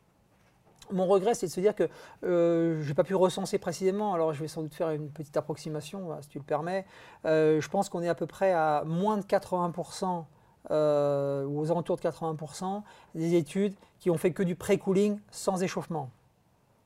mon 0.92 1.08
regret, 1.08 1.34
c'est 1.34 1.48
de 1.48 1.52
se 1.52 1.60
dire 1.60 1.76
que 1.76 1.90
euh, 2.24 2.82
je 2.82 2.88
n'ai 2.88 2.94
pas 2.94 3.04
pu 3.04 3.16
recenser 3.16 3.58
précisément, 3.58 4.14
alors 4.14 4.34
je 4.34 4.42
vais 4.42 4.48
sans 4.48 4.62
doute 4.62 4.74
faire 4.74 4.90
une 4.92 5.10
petite 5.10 5.36
approximation, 5.38 6.10
si 6.22 6.30
tu 6.30 6.38
le 6.38 6.44
permets. 6.44 6.86
Euh, 7.26 7.62
je 7.62 7.70
pense 7.70 7.90
qu'on 7.90 8.02
est 8.02 8.10
à 8.10 8.16
peu 8.16 8.26
près 8.26 8.52
à 8.52 8.84
moins 8.86 9.18
de 9.18 9.24
80%, 9.24 10.26
euh, 10.72 11.46
ou 11.46 11.60
aux 11.60 11.72
alentours 11.72 11.98
de 11.98 12.02
80%, 12.02 12.84
des 13.14 13.36
études 13.36 13.74
qui 14.00 14.10
ont 14.10 14.18
fait 14.18 14.32
que 14.32 14.44
du 14.44 14.56
pré-cooling 14.56 15.20
sans 15.32 15.64
échauffement. 15.64 16.10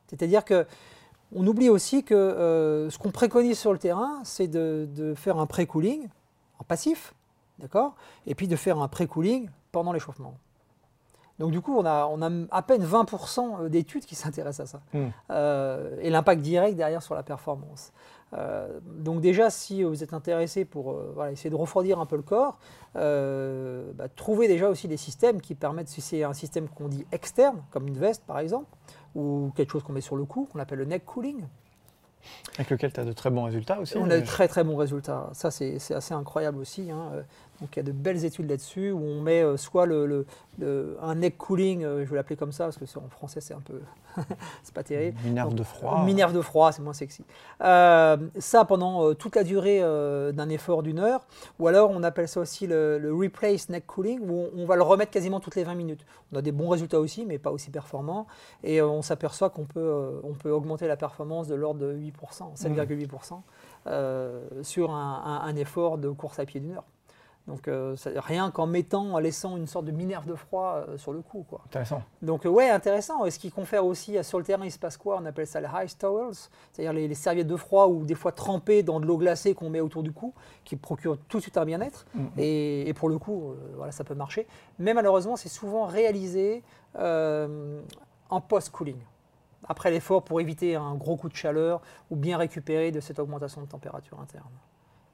C'est-à-dire 0.08 0.44
que 0.44 0.66
on 1.36 1.46
oublie 1.46 1.70
aussi 1.70 2.04
que 2.04 2.88
ce 2.90 2.98
qu'on 2.98 3.12
préconise 3.12 3.60
sur 3.60 3.72
le 3.72 3.78
terrain, 3.78 4.20
c'est 4.24 4.48
de, 4.48 4.90
de, 4.96 5.14
faire 5.14 5.38
un 5.38 5.46
pré-cooling 5.46 6.08
en 6.58 6.64
passif, 6.64 7.14
d'accord 7.60 7.94
Et 8.26 8.34
puis 8.34 8.48
de 8.48 8.56
faire 8.56 8.80
un 8.80 8.88
pré-cooling 8.88 9.48
pendant 9.72 9.94
l'échauffement. 9.94 10.34
Donc 11.40 11.52
du 11.52 11.62
coup, 11.62 11.78
on 11.78 11.86
a, 11.86 12.08
on 12.12 12.22
a 12.22 12.30
à 12.52 12.62
peine 12.62 12.86
20% 12.86 13.70
d'études 13.70 14.06
qui 14.06 14.16
s'intéressent 14.16 14.68
à 14.68 14.78
ça. 14.78 14.82
Hmm. 14.94 15.10
Euh, 15.32 15.98
et 16.02 16.10
l'impact 16.10 16.42
direct 16.42 16.76
derrière 16.76 17.02
sur 17.02 17.16
la 17.16 17.24
performance. 17.24 17.92
Euh, 18.34 18.80
donc 18.84 19.22
déjà, 19.22 19.50
si 19.50 19.84
vous 19.84 20.04
êtes 20.04 20.14
intéressé 20.14 20.66
pour 20.66 20.92
euh, 20.92 21.12
voilà, 21.16 21.32
essayer 21.32 21.50
de 21.50 21.56
refroidir 21.56 22.00
un 22.00 22.06
peu 22.06 22.16
le 22.16 22.22
corps, 22.22 22.60
euh, 22.96 23.92
bah, 23.96 24.08
trouvez 24.08 24.48
déjà 24.48 24.70
aussi 24.70 24.88
des 24.88 24.98
systèmes 24.98 25.42
qui 25.42 25.56
permettent, 25.56 25.90
si 25.90 26.02
c'est 26.02 26.24
un 26.24 26.34
système 26.34 26.68
qu'on 26.68 26.88
dit 26.88 27.06
externe, 27.12 27.64
comme 27.72 27.88
une 27.88 27.98
veste 27.98 28.24
par 28.26 28.40
exemple, 28.40 28.68
ou 29.16 29.52
quelque 29.56 29.72
chose 29.72 29.84
qu'on 29.84 29.94
met 29.94 30.02
sur 30.02 30.16
le 30.16 30.26
cou, 30.26 30.48
qu'on 30.52 30.60
appelle 30.60 30.80
le 30.80 30.86
neck 30.86 31.06
cooling, 31.06 31.46
avec 32.56 32.70
lequel 32.70 32.92
tu 32.92 33.00
as 33.00 33.06
de 33.06 33.14
très 33.14 33.30
bons 33.30 33.46
résultats 33.46 33.80
aussi. 33.80 33.98
On 33.98 34.10
a 34.10 34.20
de 34.20 34.26
très 34.26 34.50
très 34.50 34.66
bons 34.66 34.76
résultats. 34.76 35.30
Ça, 35.32 35.52
c'est 35.52 35.78
assez 35.94 36.14
incroyable 36.14 36.60
aussi. 36.60 36.92
Hein. 36.92 37.24
Donc 37.62 37.76
il 37.76 37.78
y 37.78 37.80
a 37.82 37.84
de 37.84 37.92
belles 37.92 38.24
études 38.24 38.50
là-dessus 38.50 38.92
où 38.92 39.00
on 39.00 39.22
met 39.22 39.42
euh, 39.42 39.58
soit 39.58 39.86
le, 39.86 40.26
un 41.02 41.16
neck 41.16 41.38
cooling, 41.38 41.84
euh, 41.84 42.06
je 42.06 42.10
vais 42.10 42.16
l'appeler 42.16 42.36
comme 42.36 42.52
ça 42.52 42.66
parce 42.66 42.78
que 42.78 42.86
en 42.98 43.10
français 43.10 43.42
c'est 43.42 43.54
un 43.54 43.62
peu, 43.62 43.82
c'est 44.64 44.74
pas 44.74 44.84
terrible. 44.84 45.18
Minerve 45.24 45.54
de 45.54 45.64
froid. 45.64 46.04
Minerve 46.06 46.34
de 46.34 46.42
froid, 46.42 46.72
c'est 46.72 46.82
moins 46.82 46.94
sexy. 46.94 47.24
Euh, 47.62 48.18
ça 48.38 48.66
pendant 48.66 49.14
toute 49.14 49.36
la 49.36 49.44
durée 49.44 49.80
d'un 49.80 50.50
effort 50.50 50.84
d'une 50.84 51.00
heure, 51.00 51.26
ou 51.60 51.68
alors 51.68 51.92
on 51.92 52.04
appelle 52.04 52.28
ça 52.28 52.40
aussi 52.40 52.68
le, 52.68 53.10
replace 53.12 53.70
neck 53.70 53.86
cooling 53.88 54.20
où 54.22 54.48
on, 54.56 54.66
va 54.66 54.76
le 54.76 54.84
remettre 54.84 55.12
quasiment 55.12 55.40
toutes 55.40 55.56
les 55.56 55.64
20 55.64 55.76
minutes. 55.76 56.06
On 56.32 56.38
a 56.38 56.42
des 56.42 56.52
bons 56.52 56.70
résultats 56.70 57.00
aussi, 57.00 57.26
mais 57.26 57.38
pas 57.38 57.52
aussi 57.52 57.72
performants, 57.72 58.28
et 58.64 58.82
on 58.82 59.02
s'aperçoit 59.02 59.50
qu'on 59.50 59.66
peut, 59.66 60.22
on 60.24 60.34
peut 60.34 60.52
augmenter 60.52 60.88
la 60.88 60.96
performance 60.96 61.48
de 61.48 61.56
l'ordre 61.56 61.82
de 61.82 61.94
8%, 61.94 62.56
7,8% 62.56 64.64
sur 64.64 64.92
un, 64.92 65.42
un 65.44 65.56
effort 65.56 65.98
de 65.98 66.10
course 66.10 66.40
à 66.40 66.46
pied 66.46 66.60
d'une 66.60 66.74
heure. 66.74 66.84
Donc 67.50 67.68
euh, 67.68 67.96
rien 68.16 68.52
qu'en 68.52 68.68
mettant, 68.68 69.14
en 69.14 69.20
laissant 69.20 69.58
une 69.58 69.66
sorte 69.66 69.86
de 69.86 69.92
minerve 69.92 70.26
de 70.28 70.36
froid 70.36 70.86
euh, 70.88 70.98
sur 70.98 71.12
le 71.12 71.22
cou. 71.22 71.44
Quoi. 71.50 71.62
Intéressant. 71.66 72.04
Donc 72.22 72.46
euh, 72.46 72.50
ouais, 72.50 72.70
intéressant. 72.70 73.26
Et 73.26 73.32
ce 73.32 73.40
qui 73.40 73.50
confère 73.50 73.86
aussi, 73.86 74.24
sur 74.24 74.38
le 74.38 74.46
terrain, 74.46 74.64
il 74.66 74.72
se 74.72 74.78
passe 74.78 74.98
quoi? 74.98 75.18
On 75.20 75.26
appelle 75.26 75.48
ça 75.48 75.60
les 75.60 75.68
ice 75.84 75.98
towels, 75.98 76.36
c'est-à-dire 76.72 76.94
les, 76.94 77.16
serviettes 77.16 77.48
de 77.48 77.56
froid 77.56 77.88
ou 77.88 78.06
des 78.06 78.14
fois 78.14 78.32
trempées 78.32 78.84
dans 78.84 79.00
de 79.00 79.08
l'eau 79.08 79.18
glacée 79.18 79.56
qu'on 79.56 79.72
met 79.72 79.82
autour 79.82 80.04
du 80.04 80.12
cou, 80.12 80.34
qui 80.64 80.76
procurent 80.76 81.18
tout 81.28 81.38
de 81.38 81.42
suite 81.42 81.58
un 81.58 81.66
bien-être. 81.66 82.06
Mm-hmm. 82.16 82.40
Et, 82.40 82.94
pour 82.94 83.10
le 83.10 83.18
coup, 83.18 83.56
voilà, 83.76 83.92
ça 83.92 84.04
peut 84.04 84.14
marcher. 84.14 84.46
Mais 84.78 84.94
malheureusement, 84.94 85.36
c'est 85.36 85.50
souvent 85.50 85.86
réalisé 85.86 86.64
en 86.96 88.42
post-cooling 88.48 89.00
après 89.68 89.90
l'effort 89.90 90.24
pour 90.24 90.40
éviter 90.40 90.76
un 90.76 90.96
gros 90.96 91.18
coup 91.18 91.30
de 91.30 91.36
chaleur 91.36 91.82
ou 92.12 92.16
bien 92.16 92.38
récupérer 92.38 92.92
de 92.92 93.00
cette 93.00 93.18
augmentation 93.20 93.62
de 93.62 93.68
température 93.68 94.20
interne. 94.20 94.52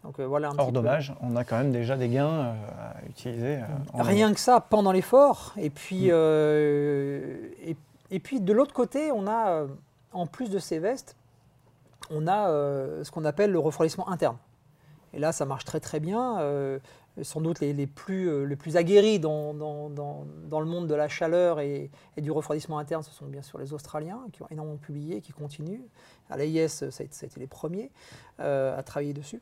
Donc, 0.05 0.19
euh, 0.19 0.27
voilà 0.27 0.51
Hors 0.59 0.71
dommage, 0.71 1.15
on 1.21 1.35
a 1.35 1.43
quand 1.43 1.57
même 1.57 1.71
déjà 1.71 1.97
des 1.97 2.09
gains 2.09 2.29
euh, 2.29 2.53
à 2.79 3.05
utiliser. 3.09 3.55
Euh, 3.55 3.65
Rien 3.95 4.33
que 4.35 4.39
ça 4.39 4.61
pendant 4.61 4.91
l'effort. 4.91 5.53
Et, 5.57 5.71
puis, 5.71 6.09
mm. 6.09 7.75
et, 8.11 8.19
puis 8.19 8.39
de 8.39 8.53
l'autre 8.53 8.73
côté, 8.73 9.11
on 9.11 9.27
a, 9.27 9.65
en 10.11 10.27
plus 10.27 10.51
de 10.51 10.59
ces 10.59 10.77
vestes, 10.77 11.15
on 12.11 12.27
a 12.27 12.49
ce 13.03 13.09
qu'on 13.09 13.25
appelle 13.25 13.51
le 13.51 13.57
refroidissement 13.57 14.07
interne. 14.09 14.37
Et 15.13 15.19
là, 15.19 15.31
ça 15.31 15.45
marche 15.45 15.65
très 15.65 15.79
très 15.79 15.99
bien. 15.99 16.39
sans 17.23 17.41
doute 17.41 17.59
les, 17.61 17.87
plus, 17.87 18.45
les 18.45 18.55
plus 18.55 18.77
aguerris 18.77 19.17
dans, 19.19 19.55
dans, 19.55 19.89
dans, 19.89 20.59
le 20.59 20.65
monde 20.67 20.85
de 20.85 20.93
la 20.93 21.07
chaleur 21.07 21.59
et, 21.61 21.89
et, 22.15 22.21
du 22.21 22.29
refroidissement 22.29 22.77
interne, 22.77 23.01
ce 23.01 23.11
sont 23.11 23.25
bien 23.25 23.41
sûr 23.41 23.57
les 23.57 23.73
Australiens 23.73 24.19
qui 24.33 24.43
ont 24.43 24.47
énormément 24.51 24.77
publié, 24.77 25.21
qui 25.21 25.31
continuent. 25.31 25.81
À 26.29 26.37
l'AIS, 26.37 26.67
ça, 26.67 26.85
a 27.01 27.03
été 27.03 27.39
les 27.39 27.47
premiers 27.47 27.89
à 28.37 28.83
travailler 28.83 29.13
dessus. 29.13 29.41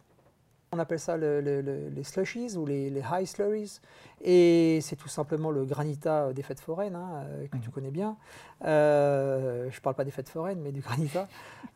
On 0.74 0.80
appelle 0.80 1.00
ça 1.00 1.18
les 1.18 2.03
slushies 2.03 2.58
ou 2.58 2.65
les, 2.65 3.03
high 3.12 3.25
slurries. 3.25 3.80
Et 4.22 4.80
c'est 4.82 4.96
tout 4.96 5.08
simplement 5.08 5.51
le 5.51 5.65
granita 5.65 6.34
des 6.34 6.42
fêtes 6.42 6.60
foraines, 6.60 6.96
hein, 6.96 7.24
euh, 7.25 7.48
que 7.48 7.58
tu 7.58 7.68
mhm. 7.68 7.74
connais 7.74 7.92
bien. 7.92 8.18
Euh, 8.65 9.70
je 9.70 9.77
ne 9.77 9.82
parle 9.82 9.96
pas 9.96 10.03
des 10.03 10.12
fêtes 10.12 10.30
foraines, 10.30 10.60
mais 10.62 10.72
du 10.72 10.82
granita. 10.82 11.27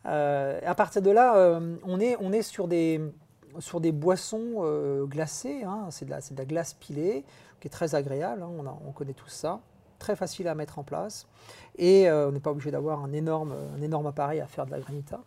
Euh, 0.06 0.58
à 0.64 0.74
partir 0.74 1.02
de 1.02 1.10
là, 1.10 1.60
on, 1.84 2.00
est, 2.00 2.16
on 2.20 2.32
est 2.32 2.42
sur 2.42 2.66
des, 2.66 3.00
sur 3.58 3.80
des 3.80 3.92
boissons 3.92 4.64
glacées. 5.04 5.62
Hein. 5.64 5.88
c'est 5.90 6.06
de, 6.06 6.10
de, 6.10 6.38
la 6.38 6.44
glace 6.44 6.74
pilée, 6.74 7.24
qui 7.60 7.68
est 7.68 7.70
très 7.70 7.94
agréable. 7.94 8.42
Hein. 8.42 8.50
on, 8.58 8.88
on, 8.88 8.92
connaît 8.92 9.12
tout 9.12 9.28
ça. 9.28 9.60
Très 9.98 10.16
facile 10.16 10.48
à 10.48 10.54
mettre 10.54 10.78
en 10.78 10.82
place. 10.84 11.26
Et 11.76 12.10
on 12.10 12.32
n'est 12.32 12.40
pas 12.40 12.50
obligé 12.50 12.70
d'avoir 12.70 13.04
un 13.04 13.12
énorme, 13.12 13.54
un 13.76 13.82
énorme 13.82 14.06
appareil 14.06 14.40
à 14.40 14.46
faire 14.46 14.66
de 14.66 14.70
la 14.70 14.80
granita. 14.80 15.20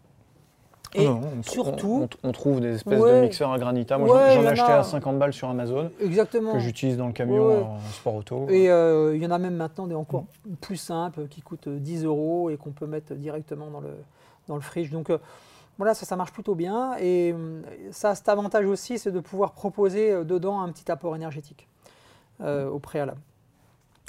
Et 0.96 1.08
on, 1.08 1.22
surtout. 1.44 2.08
On, 2.24 2.32
trouve 2.32 2.60
des 2.60 2.76
espèces 2.76 3.00
de 3.00 3.22
mixeurs 3.22 3.52
à 3.52 3.58
granita. 3.58 3.98
Moi, 3.98 4.08
j'en 4.34 4.44
ai 4.44 4.48
acheté 4.48 4.72
à 4.72 4.84
50 4.84 5.18
balles 5.18 5.34
sur 5.34 5.50
Amazon. 5.50 5.92
Exactement. 6.02 6.54
Que 6.54 6.60
j'utilise 6.60 6.98
dans 6.98 7.08
le 7.08 7.14
camion 7.14 7.76
en 7.76 7.80
sport 7.92 8.16
auto. 8.16 8.48
Et 8.50 8.70
euh, 8.70 9.16
il 9.16 9.24
y 9.24 9.26
en 9.26 9.32
a 9.32 9.38
même 9.38 9.56
maintenant 9.56 9.88
des 9.88 9.96
encore 9.96 10.26
plus 10.60 10.78
simples 10.78 11.28
qui 11.30 11.42
coûtent 11.42 11.70
10 11.70 12.06
euros 12.06 12.50
et 12.50 12.58
qu'on 12.58 12.72
peut 12.72 12.88
mettre 12.88 13.14
directement 13.14 13.68
dans 13.68 13.80
le, 13.80 13.96
dans 14.48 14.56
le 14.56 14.62
fridge. 14.62 14.92
Donc. 14.92 15.10
Euh, 15.10 15.18
voilà, 15.78 15.96
ça, 15.96 16.06
ça 16.06 16.16
marche 16.16 16.32
plutôt 16.32 16.54
bien. 16.54 16.96
Et 17.00 17.34
euh, 17.34 17.62
ça 17.92 18.12
a 18.12 18.16
cet 18.16 18.30
avantage 18.30 18.66
aussi, 18.66 19.00
c'est 19.00 19.10
de 19.10 19.20
pouvoir 19.20 19.54
proposer 19.54 20.24
dedans 20.26 20.62
un 20.62 20.70
petit 20.70 20.92
apport 20.92 21.16
énergétique 21.16 21.68
au 22.44 22.80
préalable. 22.80 23.20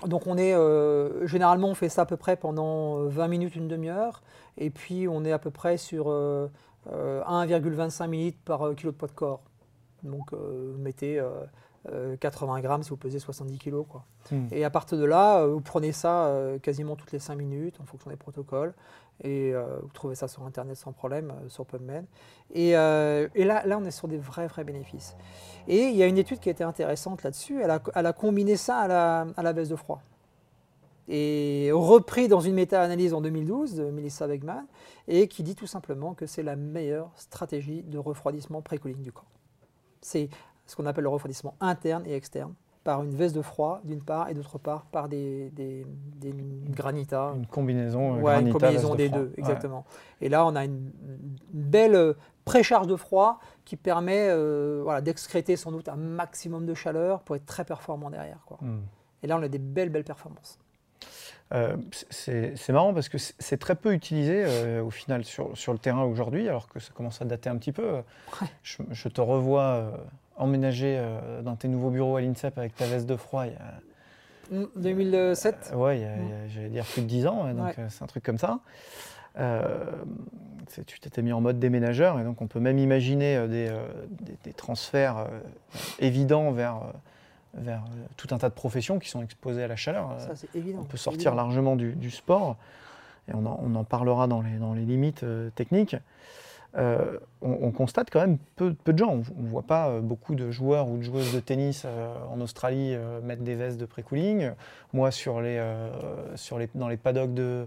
Donc 0.07 0.27
on 0.27 0.37
est, 0.37 0.55
généralement 1.27 1.69
on 1.69 1.75
fait 1.75 1.89
ça 1.89 2.03
à 2.03 2.07
peu 2.07 2.17
près 2.17 2.37
pendant 2.37 3.05
20 3.05 3.29
minutes, 3.29 3.57
une 3.57 3.69
demi-heure, 3.69 4.23
et 4.59 4.69
puis 4.71 5.07
on 5.07 5.25
est 5.25 5.33
à 5.33 5.39
peu 5.39 5.51
près 5.51 5.77
sur 5.79 6.13
1,25 6.89 8.03
euh, 8.03 8.05
ml 8.07 8.33
par 8.45 8.63
euh, 8.63 8.75
kilo 8.75 8.93
de 8.93 8.97
poids 8.97 9.09
de 9.09 9.13
corps. 9.13 9.43
Donc 10.03 10.33
euh, 10.33 10.73
vous 10.75 10.83
mettez 10.83 11.23
80 12.21 12.61
grammes 12.61 12.83
si 12.83 12.91
vous 12.91 12.97
pesez 12.97 13.19
70 13.19 13.59
kg. 13.59 13.83
Quoi. 13.89 14.05
Hmm. 14.31 14.47
Et 14.53 14.65
à 14.65 14.71
partir 14.71 14.99
de 14.99 15.05
là, 15.05 15.45
vous 15.47 15.61
prenez 15.61 15.93
ça 15.93 16.33
quasiment 16.63 16.95
toutes 16.97 17.13
les 17.13 17.19
5 17.19 17.35
minutes 17.35 17.81
en 17.81 17.85
fonction 17.85 18.11
des 18.11 18.17
protocoles. 18.17 18.75
Et 19.25 19.53
vous 19.53 19.91
trouvez 19.93 20.15
ça 20.15 20.27
sur 20.29 20.45
Internet 20.45 20.77
sans 20.77 20.93
problème, 20.93 21.33
sur 21.49 21.67
PubMed. 21.67 22.05
Et, 22.53 22.71
et, 22.71 23.45
là, 23.45 23.67
là, 23.67 23.79
on 23.79 23.85
est 23.85 23.91
sur 23.91 24.07
des 24.07 24.19
vrais, 24.19 24.47
vrais 24.47 24.65
bénéfices. 24.65 25.17
Et 25.67 25.89
il 25.89 25.97
y 25.97 26.03
a 26.03 26.07
une 26.07 26.19
étude 26.19 26.39
qui 26.39 26.49
a 26.49 26.53
été 26.53 26.63
intéressante 26.63 27.25
là-dessus. 27.25 27.61
Elle 27.61 27.71
a, 27.71 27.81
elle 27.95 28.07
a, 28.07 28.13
combiné 28.13 28.57
ça 28.57 28.79
à 28.79 28.89
la, 28.89 29.27
à 29.37 29.43
la 29.43 29.53
baisse 29.53 29.69
de 29.69 29.77
froid 29.77 30.03
et 31.15 31.69
repris 31.75 32.27
dans 32.27 32.41
une 32.41 32.55
méta-analyse 32.55 33.13
en 33.13 33.21
2012 33.21 33.75
de 33.75 33.91
Melissa 33.91 34.27
Wegman, 34.27 34.65
et 35.09 35.29
qui 35.29 35.43
dit 35.43 35.55
tout 35.55 35.67
simplement 35.67 36.15
que 36.15 36.25
c'est 36.25 36.43
la 36.43 36.57
meilleure 36.57 37.11
stratégie 37.17 37.83
de 37.83 37.99
refroidissement 37.99 38.63
pré-cooling 38.63 39.03
du 39.03 39.13
corps. 39.13 39.31
C'est 40.01 40.31
ce 40.67 40.75
qu'on 40.75 40.87
appelle 40.87 41.05
le 41.05 41.11
refroidissement 41.11 41.55
interne 41.61 42.05
et 42.07 42.15
externe, 42.15 42.55
par 42.83 43.03
une 43.03 43.15
veste 43.15 43.35
de 43.37 43.43
froid 43.43 43.83
d'une 43.85 44.01
part, 44.01 44.31
et 44.31 44.35
d'autre 44.35 44.57
part 44.57 44.87
par 44.87 45.11
des, 45.11 45.51
des, 45.51 45.85
granitas. 46.71 47.35
Une 47.37 47.47
combinaison, 47.47 48.19
ouais, 48.23 48.41
une 48.41 48.51
combinaison 48.51 48.95
des 48.95 49.11
deux, 49.11 49.35
exactement. 49.37 49.85
Et 50.23 50.31
là, 50.31 50.47
on 50.47 50.57
a 50.57 50.65
une, 50.65 50.91
belle 51.53 52.15
précharge 52.47 52.87
de 52.87 52.97
froid 52.97 53.39
qui 53.67 53.77
permet 53.77 54.29
euh, 54.31 54.81
voilà, 54.83 55.03
d'excréter 55.03 55.57
sans 55.57 55.73
doute 55.73 55.91
un 55.91 55.97
maximum 55.97 56.65
de 56.65 56.73
chaleur 56.73 57.21
pour 57.21 57.37
être 57.37 57.45
très 57.45 57.67
performant 57.67 58.09
derrière. 58.09 58.41
Quoi. 58.47 58.57
Hmm. 58.63 58.81
Et 59.23 59.27
là, 59.27 59.37
on 59.37 59.43
a 59.43 59.49
des 59.49 59.59
belles, 59.59 59.91
belles 59.91 60.05
performances. 60.05 60.59
Euh, 61.53 61.77
c'est 62.11 62.71
marrant 62.71 62.95
parce 62.95 63.09
que 63.09 63.19
c'est 63.19 63.59
très 63.59 63.75
peu 63.75 63.93
utilisé 63.93 64.45
euh, 64.47 64.83
au 64.83 64.91
final 64.91 65.25
sur, 65.25 65.57
sur 65.57 65.73
le 65.73 65.79
terrain 65.79 66.05
aujourd'hui, 66.05 66.49
alors 66.49 66.69
que 66.69 66.81
ça 66.81 66.93
commence 66.95 67.21
à 67.21 67.25
dater 67.25 67.51
un 67.51 67.57
petit 67.57 67.73
peu. 67.73 68.03
Je, 68.63 69.09
te 69.09 69.21
revois 69.21 69.63
euh, 69.63 69.91
emménager 70.37 71.03
dans 71.43 71.57
tes 71.57 71.69
nouveaux 71.69 71.91
bureaux 71.91 72.17
à 72.17 72.21
l'INSEP 72.21 72.57
avec 72.57 72.75
ta 72.75 72.87
veste 72.87 73.07
de 73.07 73.17
froid 73.17 73.47
il 73.47 73.53
y 73.53 73.57
a. 73.57 73.75
2007 74.77 75.73
Ouais, 75.75 75.99
il 75.99 76.03
y 76.03 76.05
a, 76.05 76.49
j'allais 76.49 76.69
dire 76.69 76.85
plus 76.85 77.03
de 77.03 77.07
10 77.07 77.27
ans, 77.27 77.55
donc 77.55 77.75
c'est 77.89 78.03
un 78.03 78.07
truc 78.07 78.23
comme 78.23 78.39
ça. 78.39 78.61
tu 80.87 81.01
t'étais 81.01 81.23
mis 81.23 81.33
en 81.33 81.41
mode 81.41 81.59
déménageur, 81.59 82.19
et 82.19 82.25
donc 82.25 82.43
on 82.43 82.47
peut 82.47 82.61
même 82.61 82.79
imaginer 82.79 83.47
des, 83.49 83.71
des 84.45 84.53
transferts 84.53 85.27
évidents 86.01 86.51
vers 86.51 86.93
vers 87.55 87.85
euh, 87.85 88.07
tout 88.17 88.29
un 88.33 88.39
tas 88.39 88.49
de 88.49 88.55
professions 88.55 88.99
qui 88.99 89.09
sont 89.09 89.23
exposées 89.23 89.63
à 89.63 89.69
la 89.69 89.77
chaleur. 89.77 90.17
Ça, 90.19 90.47
évident, 90.55 90.81
on 90.81 90.85
peut 90.85 90.97
sortir 90.97 91.35
largement 91.35 91.77
du, 91.77 92.11
sport, 92.11 92.57
et 93.29 93.35
on 93.35 93.47
en, 93.47 93.85
parlera 93.85 94.27
dans 94.27 94.41
les, 94.41 94.57
dans 94.59 94.75
les 94.75 94.85
limites 94.85 95.23
euh, 95.23 95.51
techniques. 95.55 95.97
Euh, 96.79 97.19
on, 97.43 97.71
constate 97.71 98.09
quand 98.11 98.21
même 98.21 98.39
peu, 98.57 98.73
peu 98.73 98.95
de 98.95 98.99
gens. 98.99 99.21
On 99.37 99.43
ne 99.43 99.49
voit 99.49 99.63
pas 99.63 100.01
beaucoup 100.01 100.35
de 100.35 100.51
joueurs 100.51 100.89
ou 100.89 100.97
de 100.97 101.03
joueuses 101.03 101.35
de 101.35 101.41
tennis 101.41 101.85
en 102.31 102.41
Australie 102.41 102.97
mettre 103.23 103.43
des 103.43 103.55
vestes 103.55 103.77
de 103.77 103.85
pré-cooling. 103.85 104.53
Moi, 104.95 105.11
sur 105.11 105.43
les, 105.43 105.63
sur 106.35 106.59
les, 106.59 106.71
dans 106.75 106.89
les 106.89 106.97
paddocks 106.97 107.35
de, 107.35 107.67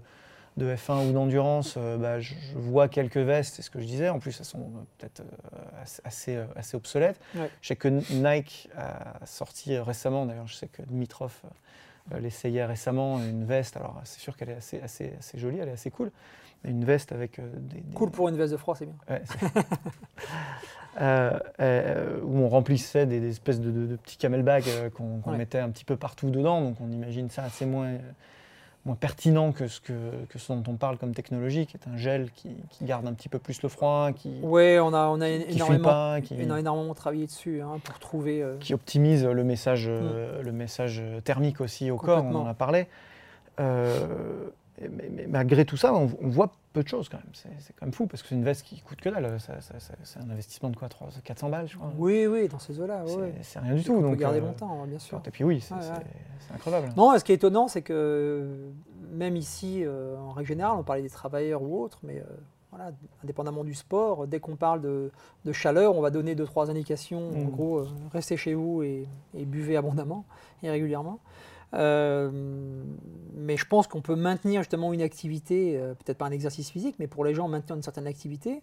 de 0.57 0.73
F1 0.73 1.09
ou 1.09 1.11
d'endurance, 1.11 1.75
euh, 1.77 1.97
bah, 1.97 2.19
je, 2.21 2.33
vois 2.55 2.87
quelques 2.87 3.17
vestes, 3.17 3.55
c'est 3.55 3.61
ce 3.61 3.69
que 3.69 3.79
je 3.79 3.85
disais. 3.85 4.09
En 4.09 4.19
plus, 4.19 4.39
elles 4.39 4.45
sont 4.45 4.59
euh, 4.59 4.83
peut-être 4.97 5.21
euh, 5.21 5.59
assez, 6.05 6.37
assez, 6.55 6.77
obsolètes. 6.77 7.19
Je 7.61 7.67
sais 7.67 7.75
que 7.75 7.89
Nike 7.89 8.69
a 8.77 9.25
sorti 9.25 9.77
récemment, 9.77 10.25
d'ailleurs, 10.25 10.47
je 10.47 10.55
sais 10.55 10.67
que 10.67 10.81
Dimitrov 10.83 11.33
l'essayait 12.19 12.65
récemment, 12.65 13.19
une 13.19 13.45
veste. 13.45 13.75
Alors, 13.77 13.99
c'est 14.05 14.19
sûr 14.19 14.37
qu'elle 14.37 14.51
est 14.51 14.55
assez, 14.55 14.79
assez, 14.79 15.13
assez, 15.19 15.37
jolie, 15.37 15.57
elle 15.59 15.69
est 15.69 15.73
assez 15.73 15.91
cool. 15.91 16.11
Une 16.63 16.85
veste 16.85 17.11
avec 17.11 17.39
des, 17.39 17.83
Cool 17.93 18.11
pour 18.11 18.29
une 18.29 18.37
veste 18.37 18.53
de 18.53 18.57
froid, 18.57 18.75
c'est 18.75 18.85
bien. 18.85 18.95
où 22.23 22.39
on 22.39 22.47
remplissait 22.47 23.05
des, 23.05 23.27
espèces 23.27 23.59
de, 23.59 23.95
petits 23.97 24.17
camelbags 24.17 24.89
qu'on 24.93 25.31
mettait 25.31 25.59
un 25.59 25.69
petit 25.69 25.83
peu 25.83 25.97
partout 25.97 26.29
dedans. 26.29 26.61
Donc 26.61 26.77
on 26.79 26.89
imagine 26.91 27.29
ça 27.29 27.43
assez 27.43 27.65
moins 27.65 27.97
moins 28.85 28.95
pertinent 28.95 29.51
que 29.51 29.67
ce, 29.67 29.81
que, 29.81 29.93
que 30.29 30.37
ce 30.37 30.53
dont 30.53 30.63
on 30.67 30.75
parle 30.75 30.97
comme 30.97 31.13
technologie, 31.13 31.65
qui 31.65 31.75
est 31.75 31.89
un 31.89 31.97
gel 31.97 32.29
qui, 32.31 32.49
qui 32.69 32.85
garde 32.85 33.07
un 33.07 33.13
petit 33.13 33.29
peu 33.29 33.39
plus 33.39 33.61
le 33.61 33.69
froid, 33.69 34.11
qui 34.15 34.39
ouais, 34.41 34.79
on 34.79 34.93
a, 34.93 35.07
on 35.07 35.21
a 35.21 35.27
énormément, 35.27 35.83
pas, 35.83 36.21
qui, 36.21 36.35
énormément 36.35 36.93
travaillé 36.93 37.25
dessus 37.25 37.61
hein, 37.61 37.79
pour 37.83 37.99
trouver... 37.99 38.41
Euh, 38.41 38.57
qui 38.59 38.73
optimise 38.73 39.25
le 39.25 39.43
message, 39.43 39.89
mm. 39.89 40.41
le 40.43 40.51
message 40.51 41.01
thermique 41.23 41.61
aussi 41.61 41.89
au 41.91 41.97
corps, 41.97 42.23
on 42.23 42.35
en 42.35 42.47
a 42.47 42.53
parlé. 42.53 42.87
Euh, 43.59 44.44
mais, 44.81 45.27
malgré 45.27 45.65
tout 45.65 45.77
ça, 45.77 45.93
on, 45.93 46.05
voit 46.05 46.51
peu 46.73 46.83
de 46.83 46.87
choses 46.87 47.07
quand 47.07 47.17
même. 47.17 47.31
C'est 47.33 47.73
quand 47.75 47.85
même 47.85 47.93
fou 47.93 48.07
parce 48.07 48.21
que 48.21 48.29
c'est 48.29 48.35
une 48.35 48.43
veste 48.43 48.63
qui 48.63 48.81
coûte 48.81 48.99
que 48.99 49.09
dalle. 49.09 49.37
C'est 49.39 50.19
un 50.19 50.29
investissement 50.29 50.69
de 50.69 50.75
quoi 50.75 50.89
300, 50.89 51.21
400 51.23 51.49
balles, 51.49 51.67
je 51.67 51.77
crois. 51.77 51.93
Oui, 51.97 52.27
oui, 52.27 52.47
dans 52.47 52.59
ces 52.59 52.79
eaux-là. 52.79 53.03
C'est 53.41 53.59
rien 53.59 53.75
du 53.75 53.83
tout. 53.83 53.93
On 53.93 54.01
donc, 54.01 54.11
peut 54.11 54.21
garder 54.21 54.39
euh, 54.39 54.45
longtemps, 54.45 54.83
hein, 54.83 54.87
bien 54.87 54.99
sûr. 54.99 55.21
Et 55.25 55.31
puis 55.31 55.43
oui, 55.43 55.61
c'est 55.61 55.73
incroyable. 56.53 56.89
Non, 56.97 57.17
ce 57.17 57.23
qui 57.23 57.31
est 57.31 57.35
étonnant, 57.35 57.67
c'est 57.67 57.81
que 57.81 58.71
même 59.13 59.37
ici, 59.37 59.83
euh, 59.83 60.17
en 60.17 60.31
règle 60.31 60.49
générale, 60.49 60.75
on 60.77 60.83
parlait 60.83 61.01
des 61.01 61.09
travailleurs 61.09 61.63
ou 61.63 61.81
autres, 61.81 61.99
mais 62.03 62.19
euh, 62.19 62.23
voilà, 62.71 62.91
indépendamment 63.23 63.63
du 63.63 63.73
sport, 63.73 64.27
dès 64.27 64.41
qu'on 64.41 64.57
parle 64.57 64.81
de, 64.81 65.11
chaleur, 65.53 65.95
on 65.95 66.01
va 66.01 66.09
donner 66.09 66.35
deux, 66.35 66.45
trois 66.45 66.69
indications. 66.69 67.29
En 67.29 67.45
mmh. 67.45 67.49
gros, 67.49 67.85
restez 68.11 68.35
chez 68.35 68.53
vous 68.53 68.83
et, 68.83 69.07
et 69.33 69.45
buvez 69.45 69.77
abondamment 69.77 70.25
et 70.63 70.69
régulièrement. 70.69 71.19
Euh, 71.73 72.29
mais 73.33 73.57
je 73.57 73.65
pense 73.65 73.87
qu'on 73.87 74.01
peut 74.01 74.15
maintenir 74.15 74.61
justement 74.61 74.93
une 74.93 75.01
activité, 75.01 75.77
euh, 75.77 75.93
peut-être 75.93 76.17
pas 76.17 76.25
un 76.25 76.31
exercice 76.31 76.69
physique, 76.69 76.95
mais 76.99 77.07
pour 77.07 77.25
les 77.25 77.33
gens 77.33 77.47
maintenir 77.47 77.75
une 77.75 77.83
certaine 77.83 78.07
activité. 78.07 78.61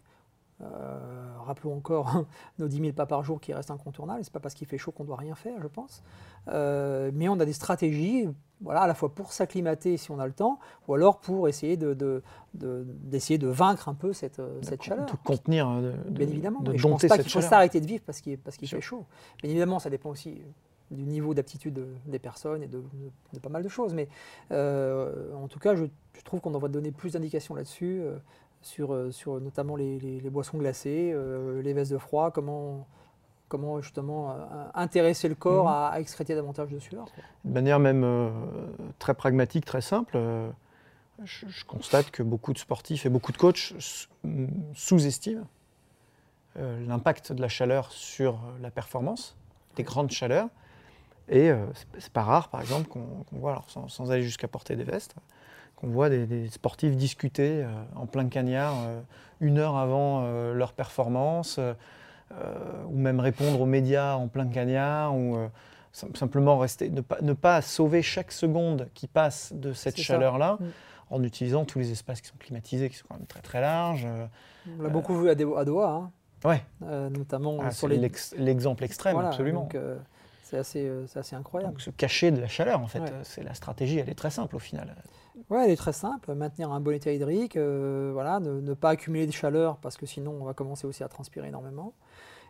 Euh, 0.62 1.32
rappelons 1.44 1.76
encore 1.76 2.24
nos 2.60 2.68
10 2.68 2.76
000 2.78 2.92
pas 2.92 3.06
par 3.06 3.24
jour 3.24 3.40
qui 3.40 3.52
restent 3.52 3.72
incontournables. 3.72 4.22
C'est 4.22 4.32
pas 4.32 4.38
parce 4.38 4.54
qu'il 4.54 4.68
fait 4.68 4.78
chaud 4.78 4.92
qu'on 4.92 5.04
doit 5.04 5.16
rien 5.16 5.34
faire, 5.34 5.60
je 5.60 5.66
pense. 5.66 6.02
mais 6.46 7.28
on 7.28 7.40
a 7.40 7.44
des 7.44 7.52
stratégies, 7.52 8.28
voilà, 8.60 8.82
à 8.82 8.86
la 8.86 8.94
fois 8.94 9.12
pour 9.12 9.32
s'acclimater 9.32 9.96
si 9.96 10.12
on 10.12 10.20
a 10.20 10.26
le 10.26 10.32
temps, 10.32 10.60
ou 10.86 10.94
alors 10.94 11.18
pour 11.18 11.48
essayer 11.48 11.76
de, 11.76 12.22
d'essayer 12.54 13.38
de, 13.38 13.48
vaincre 13.48 13.88
un 13.88 13.94
peu 13.94 14.12
cette, 14.12 14.40
cette 14.62 14.82
chaleur. 14.82 15.06
De 15.06 15.12
contenir, 15.24 15.68
de, 15.80 15.94
bien 16.08 16.28
évidemment. 16.28 16.60
De 16.60 16.76
je 16.76 16.88
pense 16.88 17.04
pas 17.06 17.18
qu'il 17.18 17.32
faut 17.32 17.40
s'arrêter 17.40 17.80
de 17.80 17.86
vivre 17.86 18.04
parce 18.06 18.20
qu'il 18.20 18.38
parce 18.38 18.56
qu'il 18.56 18.68
fait 18.68 18.80
chaud. 18.80 19.04
Bien 19.42 19.50
évidemment, 19.50 19.80
ça 19.80 19.90
dépend 19.90 20.10
aussi 20.10 20.42
du 20.92 21.04
niveau 21.04 21.34
d'aptitude 21.34 21.84
des 22.06 22.18
personnes 22.18 22.62
et 22.62 22.66
de, 22.66 22.82
pas 23.40 23.48
mal 23.48 23.62
de 23.62 23.68
choses. 23.68 23.94
Mais 23.94 24.08
euh, 24.50 25.34
en 25.34 25.48
tout 25.48 25.58
cas, 25.58 25.74
je, 25.74 25.84
trouve 26.24 26.40
qu'on 26.40 26.50
devrait 26.50 26.68
donner 26.68 26.92
plus 26.92 27.14
d'indications 27.14 27.54
là-dessus, 27.54 28.00
euh, 28.00 28.16
sur, 28.60 28.92
euh, 28.92 29.10
sur 29.10 29.40
notamment 29.40 29.74
les, 29.74 30.20
boissons 30.30 30.58
glacées, 30.58 31.14
les 31.62 31.72
vestes 31.72 31.92
de 31.92 31.98
froid, 31.98 32.30
comment, 32.30 32.86
comment 33.48 33.80
justement 33.80 34.36
intéresser 34.74 35.28
le 35.28 35.34
corps 35.34 35.64
mhm. 35.64 35.94
à, 35.94 36.00
excréter 36.00 36.34
davantage 36.34 36.68
de 36.68 36.78
sueur. 36.78 37.06
De 37.44 37.52
manière 37.52 37.78
même 37.78 38.30
très 38.98 39.14
pragmatique, 39.14 39.64
très 39.64 39.82
simple. 39.82 40.18
Je, 41.24 41.46
je, 41.46 41.64
constate 41.64 42.10
que 42.10 42.22
beaucoup 42.22 42.52
de 42.52 42.58
sportifs 42.58 43.06
et 43.06 43.08
beaucoup 43.08 43.32
de 43.32 43.36
coachs 43.36 43.74
sous-estiment 44.74 45.46
l'impact 46.56 47.32
de 47.32 47.40
la 47.40 47.48
chaleur 47.48 47.90
sur 47.92 48.38
la 48.60 48.70
performance, 48.70 49.36
des 49.76 49.84
grandes 49.84 50.10
chaleurs, 50.10 50.48
et 51.32 51.50
euh, 51.50 51.64
c'est 51.98 52.12
pas 52.12 52.22
rare, 52.22 52.48
par 52.50 52.60
exemple, 52.60 52.88
qu'on 52.88 53.24
voit, 53.32 53.52
alors 53.52 53.66
sans, 53.70 54.12
aller 54.12 54.22
jusqu'à 54.22 54.48
porter 54.48 54.76
des 54.76 54.84
vestes, 54.84 55.14
qu'on 55.76 55.88
voit 55.88 56.10
des, 56.10 56.48
sportifs 56.50 56.94
discuter 56.94 57.64
euh, 57.64 57.72
en 57.96 58.04
plein 58.04 58.28
cagnard 58.28 58.74
euh, 58.84 59.00
une 59.40 59.58
heure 59.58 59.76
avant 59.76 60.24
leur 60.52 60.72
performance, 60.72 61.58
ou 62.88 62.96
même 62.96 63.18
répondre 63.18 63.60
aux 63.60 63.66
médias 63.66 64.14
en 64.14 64.28
plein 64.28 64.46
cagnard, 64.46 65.16
ou 65.16 65.36
simplement 65.92 66.58
rester, 66.58 66.90
ne 66.90 67.00
pas, 67.00 67.18
ne 67.22 67.32
pas, 67.32 67.60
sauver 67.60 68.02
chaque 68.02 68.30
seconde 68.30 68.88
qui 68.94 69.08
passe 69.08 69.52
de 69.52 69.72
cette 69.72 69.98
chaleur-là. 69.98 70.58
Mm. 70.60 70.64
En 71.10 71.22
utilisant 71.24 71.66
tous 71.66 71.78
les 71.78 71.90
espaces 71.92 72.22
qui 72.22 72.28
sont 72.28 72.38
climatisés, 72.38 72.88
qui 72.88 72.96
sont 72.96 73.04
quand 73.06 73.16
même 73.16 73.26
très 73.26 73.42
très 73.42 73.60
larges. 73.60 74.06
On 74.78 74.82
l'a 74.82 74.88
beaucoup 74.88 75.14
vu 75.14 75.28
à, 75.28 75.34
Doha, 75.34 75.90
hein. 75.90 76.10
ouais. 76.44 76.62
notamment 77.10 77.58
ah, 77.60 77.70
sur 77.70 77.88
l'exemple 77.88 78.84
extrême, 78.84 79.18
absolument. 79.18 79.68
C'est 80.52 80.58
assez, 80.58 80.86
euh, 80.86 81.06
assez, 81.14 81.34
incroyable. 81.34 81.72
Donc, 81.72 81.80
se 81.80 81.88
cacher 81.88 82.30
de 82.30 82.38
la 82.38 82.46
chaleur, 82.46 82.82
en 82.82 82.86
fait, 82.86 83.00
c'est 83.22 83.42
la 83.42 83.54
stratégie, 83.54 83.98
elle 83.98 84.10
est 84.10 84.14
très 84.14 84.28
simple 84.28 84.54
au 84.54 84.58
final. 84.58 84.94
Oui, 85.48 85.60
elle 85.64 85.70
est 85.70 85.76
très 85.76 85.94
simple. 85.94 86.34
Maintenir 86.34 86.70
un 86.70 86.80
bon 86.80 86.94
état 86.94 87.10
hydrique, 87.10 87.56
euh, 87.56 88.10
voilà, 88.12 88.38
ne, 88.38 88.74
pas 88.74 88.90
accumuler 88.90 89.26
de 89.26 89.32
chaleur 89.32 89.78
parce 89.78 89.96
que 89.96 90.04
sinon 90.04 90.36
on 90.38 90.44
va 90.44 90.52
commencer 90.52 90.86
aussi 90.86 91.02
à 91.02 91.08
transpirer 91.08 91.48
énormément. 91.48 91.94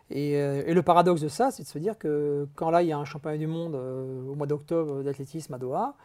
Et, 0.09 0.35
euh, 0.35 0.73
le 0.73 0.81
paradoxe 0.81 1.21
de 1.21 1.29
ça, 1.29 1.49
c'est 1.49 1.63
de 1.63 1.67
se 1.69 1.79
dire 1.79 1.97
que 1.97 2.45
quand 2.55 2.71
là 2.71 2.81
il 2.81 2.89
y 2.89 2.91
a 2.91 2.97
un 2.97 3.05
championnat 3.05 3.37
du 3.37 3.47
monde 3.47 3.75
au 3.75 4.35
mois 4.35 4.47
d'octobre 4.47 5.01
d'athlétisme 5.01 5.53
à 5.53 5.57
Doha, 5.57 5.95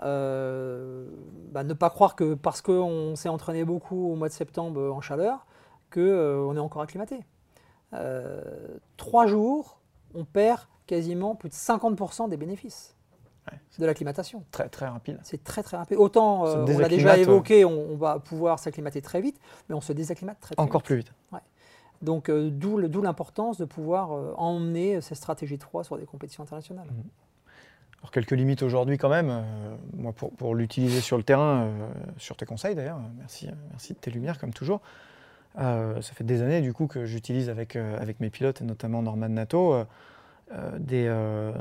bah, 0.00 1.64
ne 1.64 1.74
pas 1.74 1.90
croire 1.90 2.14
que 2.14 2.34
parce 2.34 2.62
qu'on 2.62 3.16
s'est 3.16 3.28
entraîné 3.28 3.64
beaucoup 3.64 4.12
au 4.12 4.14
mois 4.14 4.28
de 4.28 4.32
septembre 4.32 4.92
en 4.92 5.00
chaleur, 5.00 5.44
qu'on 5.92 6.56
est 6.56 6.60
encore 6.60 6.82
acclimaté. 6.82 7.24
trois 8.96 9.26
jours, 9.26 9.80
on 10.14 10.24
perd 10.24 10.60
quasiment 10.88 11.36
plus 11.36 11.50
de 11.50 11.54
50% 11.54 12.28
des 12.28 12.36
bénéfices 12.36 12.96
de 13.78 13.86
l'acclimatation. 13.86 14.44
Très 14.50 14.68
très 14.68 14.86
rapide. 14.86 15.18
C'est 15.22 15.42
très 15.42 15.62
très 15.62 15.76
rapide. 15.76 15.98
Autant, 15.98 16.46
euh, 16.46 16.64
on 16.66 16.78
l'a 16.78 16.88
déjà 16.88 17.16
évoqué, 17.16 17.64
on, 17.64 17.96
va 17.96 18.18
pouvoir 18.18 18.58
s'acclimater 18.58 19.02
très 19.02 19.20
vite, 19.20 19.40
mais 19.68 19.74
on 19.74 19.80
se 19.80 19.92
désacclimate 19.92 20.38
très, 20.40 20.54
très 20.54 20.62
Encore 20.62 20.82
plus 20.82 20.96
vite. 20.96 21.12
Donc 22.00 22.28
euh, 22.28 22.50
d'où 22.50 23.02
l'importance 23.02 23.58
de 23.58 23.64
pouvoir 23.64 24.12
euh, 24.12 24.32
emmener 24.36 25.00
ces 25.00 25.16
stratégies 25.16 25.58
3 25.58 25.82
sur 25.82 25.98
des 25.98 26.06
compétitions 26.06 26.44
internationales. 26.44 26.86
Mhm. 26.86 27.10
Alors 28.00 28.12
quelques 28.12 28.32
limites 28.32 28.62
aujourd'hui 28.62 28.96
quand 28.96 29.08
même, 29.08 29.44
moi 29.96 30.12
pour, 30.12 30.30
pour 30.30 30.54
l'utiliser 30.54 31.00
sur 31.00 31.16
le 31.16 31.24
terrain, 31.24 31.68
sur 32.16 32.36
tes 32.36 32.46
conseils 32.46 32.76
d'ailleurs, 32.76 33.00
merci, 33.18 33.48
merci 33.70 33.92
de 33.92 33.98
tes 33.98 34.12
lumières 34.12 34.38
comme 34.38 34.52
toujours. 34.52 34.80
ça 35.56 36.00
fait 36.00 36.22
des 36.22 36.40
années 36.42 36.60
du 36.60 36.72
coup 36.72 36.86
que 36.86 37.06
j'utilise 37.06 37.50
avec, 37.50 37.74
avec 37.74 38.20
mes 38.20 38.30
pilotes 38.30 38.60
et 38.60 38.64
notamment 38.64 39.02
Norman 39.02 39.28
Nato 39.28 39.84
euh, 40.52 40.78
euh, 40.92 41.52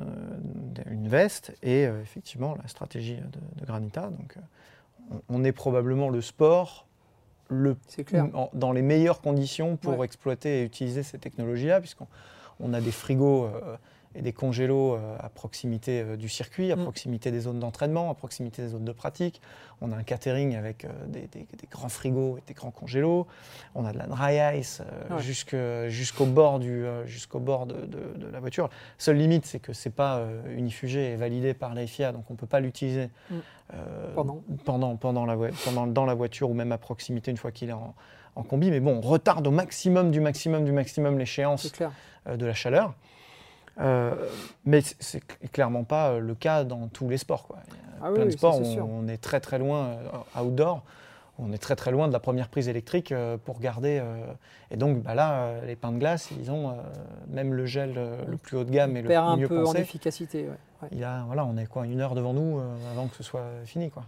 une 0.90 1.10
veste 1.10 1.54
et 1.62 1.86
euh, 1.86 2.02
effectivement 2.02 2.56
la 2.62 2.68
stratégie 2.70 3.18
de, 3.18 3.66
Granita. 3.66 4.10
Donc, 4.10 4.36
on, 5.28 5.44
est 5.44 5.52
probablement 5.52 6.10
le 6.10 6.22
sport 6.22 6.88
le, 7.50 7.76
dans 8.54 8.72
les 8.72 8.82
meilleures 8.82 9.22
conditions 9.22 9.76
pour 9.76 10.04
exploiter 10.04 10.62
et 10.62 10.64
utiliser 10.64 11.04
ces 11.04 11.18
technologies-là, 11.18 11.82
puisqu'on 11.82 12.74
a 12.74 12.82
des 12.82 12.92
frigos 12.92 13.50
et 14.16 14.22
des 14.22 14.34
congélos 14.34 14.96
euh, 14.96 15.16
à 15.20 15.30
proximité 15.30 16.02
euh, 16.02 16.18
du 16.18 16.30
circuit, 16.30 16.72
à 16.72 16.76
mm. 16.76 16.84
proximité 16.84 17.32
des 17.32 17.42
zones 17.42 17.60
d'entraînement, 17.60 18.10
à 18.10 18.16
proximité 18.16 18.64
des 18.64 18.70
zones 18.70 18.86
de 18.86 18.92
pratique. 18.92 19.42
On 19.82 19.92
a 19.92 19.96
un 19.96 20.04
catering 20.04 20.56
avec 20.56 20.86
euh, 20.86 20.90
des, 21.08 21.30
grands 21.70 21.90
frigos 21.90 22.38
et 22.38 22.44
des 22.48 22.54
grands 22.54 22.72
congélos. 22.72 23.28
On 23.76 23.86
a 23.86 23.94
de 23.94 23.98
la 23.98 24.08
dry 24.08 24.60
ice 24.60 24.82
jusqu'au 25.20 26.26
bord, 26.26 26.60
du, 26.60 26.86
jusqu'au 27.06 27.40
bord 27.40 27.68
de, 27.68 27.76
la 28.32 28.40
voiture. 28.40 28.70
Seule 28.98 29.18
limite, 29.18 29.46
c'est 29.46 29.60
que 29.60 29.74
ce 29.74 29.88
n'est 29.88 29.94
pas 29.94 30.24
unifugé 30.56 31.12
et 31.12 31.16
validé 31.16 31.54
par 31.54 31.76
l'AFIA, 31.76 32.12
donc 32.12 32.26
on 32.30 32.34
ne 32.34 32.38
peut 32.38 32.48
pas 32.48 32.60
l'utiliser 32.60 33.10
mm. 33.30 33.36
pendant. 34.16 34.44
Pendant, 34.66 34.96
pendant, 34.96 35.26
la, 35.26 35.38
pendant, 35.64 35.88
dans 35.88 36.06
la 36.06 36.14
voiture 36.16 36.50
ou 36.50 36.54
même 36.54 36.72
à 36.72 36.78
proximité 36.78 37.30
une 37.30 37.38
fois 37.38 37.52
qu'il 37.52 37.70
est 37.70 37.74
en, 37.74 37.94
en 38.36 38.44
combi. 38.44 38.72
Mais 38.72 38.80
bon, 38.80 38.98
on 38.98 39.02
retarde 39.02 39.46
au 39.46 39.52
maximum 39.52 40.12
du 40.12 40.22
maximum 40.22 40.66
du 40.66 40.72
maximum 40.72 41.20
l'échéance 41.20 41.72
de 42.26 42.46
la 42.46 42.54
chaleur. 42.54 42.94
Euh, 43.80 44.16
mais 44.66 44.82
c'est 45.00 45.22
clairement 45.52 45.84
pas 45.84 46.10
euh, 46.10 46.20
le 46.20 46.36
cas 46.36 46.64
dans 46.64 46.88
tous 46.88 47.10
les 47.10 47.18
sports. 47.18 47.48
Quoi. 47.48 47.58
Ah 48.02 48.12
plein 48.12 48.26
de 48.26 48.32
sports, 48.32 48.60
on, 48.62 49.08
est 49.08 49.18
très 49.18 49.40
très 49.40 49.60
loin 49.60 49.98
euh, 50.36 50.42
outdoor. 50.42 50.84
On 51.40 51.52
est 51.52 51.60
très 51.60 51.76
très 51.76 51.92
loin 51.92 52.08
de 52.08 52.14
la 52.14 52.20
première 52.20 52.50
prise 52.50 52.68
électrique 52.68 53.14
pour 53.46 53.60
garder. 53.60 54.02
et 54.72 54.76
donc 54.76 55.04
bah 55.04 55.14
là, 55.14 55.62
les 55.68 55.76
pains 55.76 55.92
de 55.92 56.00
glace, 56.00 56.30
ils 56.32 56.50
ont 56.50 56.76
même 57.28 57.54
le 57.54 57.68
gel 57.68 57.94
le 58.28 58.38
plus 58.38 58.58
haut 58.58 58.64
de 58.64 58.72
gamme 58.72 58.98
et 58.98 59.04
le 59.04 59.08
perd 59.08 59.38
mieux 59.38 59.46
un 59.46 59.48
peu 59.48 59.64
en 59.64 59.74
efficacité. 59.74 60.48
Il 60.92 61.04
a, 61.04 61.26
voilà, 61.28 61.46
on 61.46 61.56
est 61.58 61.68
quoi, 61.68 61.86
une 61.86 62.02
heure 62.02 62.16
devant 62.16 62.34
nous 62.34 62.60
avant 62.92 63.06
que 63.06 63.16
ce 63.16 63.22
soit 63.22 63.46
fini. 63.66 63.92
Quoi. 63.92 64.02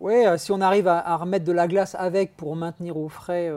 Oui, 0.00 0.24
si 0.38 0.50
on 0.50 0.62
arrive 0.62 0.88
à, 0.88 1.14
remettre 1.18 1.44
de 1.44 1.52
la 1.52 1.68
glace 1.68 1.94
avec 1.94 2.38
pour 2.38 2.56
maintenir 2.56 2.96
au 2.96 3.10
frais 3.10 3.48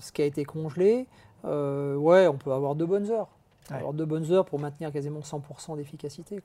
ce 0.00 0.10
qui 0.10 0.22
a 0.22 0.24
été 0.24 0.44
congelé, 0.44 1.06
ouais, 1.44 2.26
on 2.26 2.36
peut 2.36 2.52
avoir 2.52 2.74
de 2.74 2.84
bonnes 2.84 3.12
heures. 3.12 3.28
Alors 3.70 3.92
deux 3.92 4.04
bonnes 4.04 4.30
heures 4.32 4.44
pour 4.44 4.58
maintenir 4.58 4.92
quasiment 4.92 5.20
100% 5.20 5.76
d'efficacité. 5.76 6.40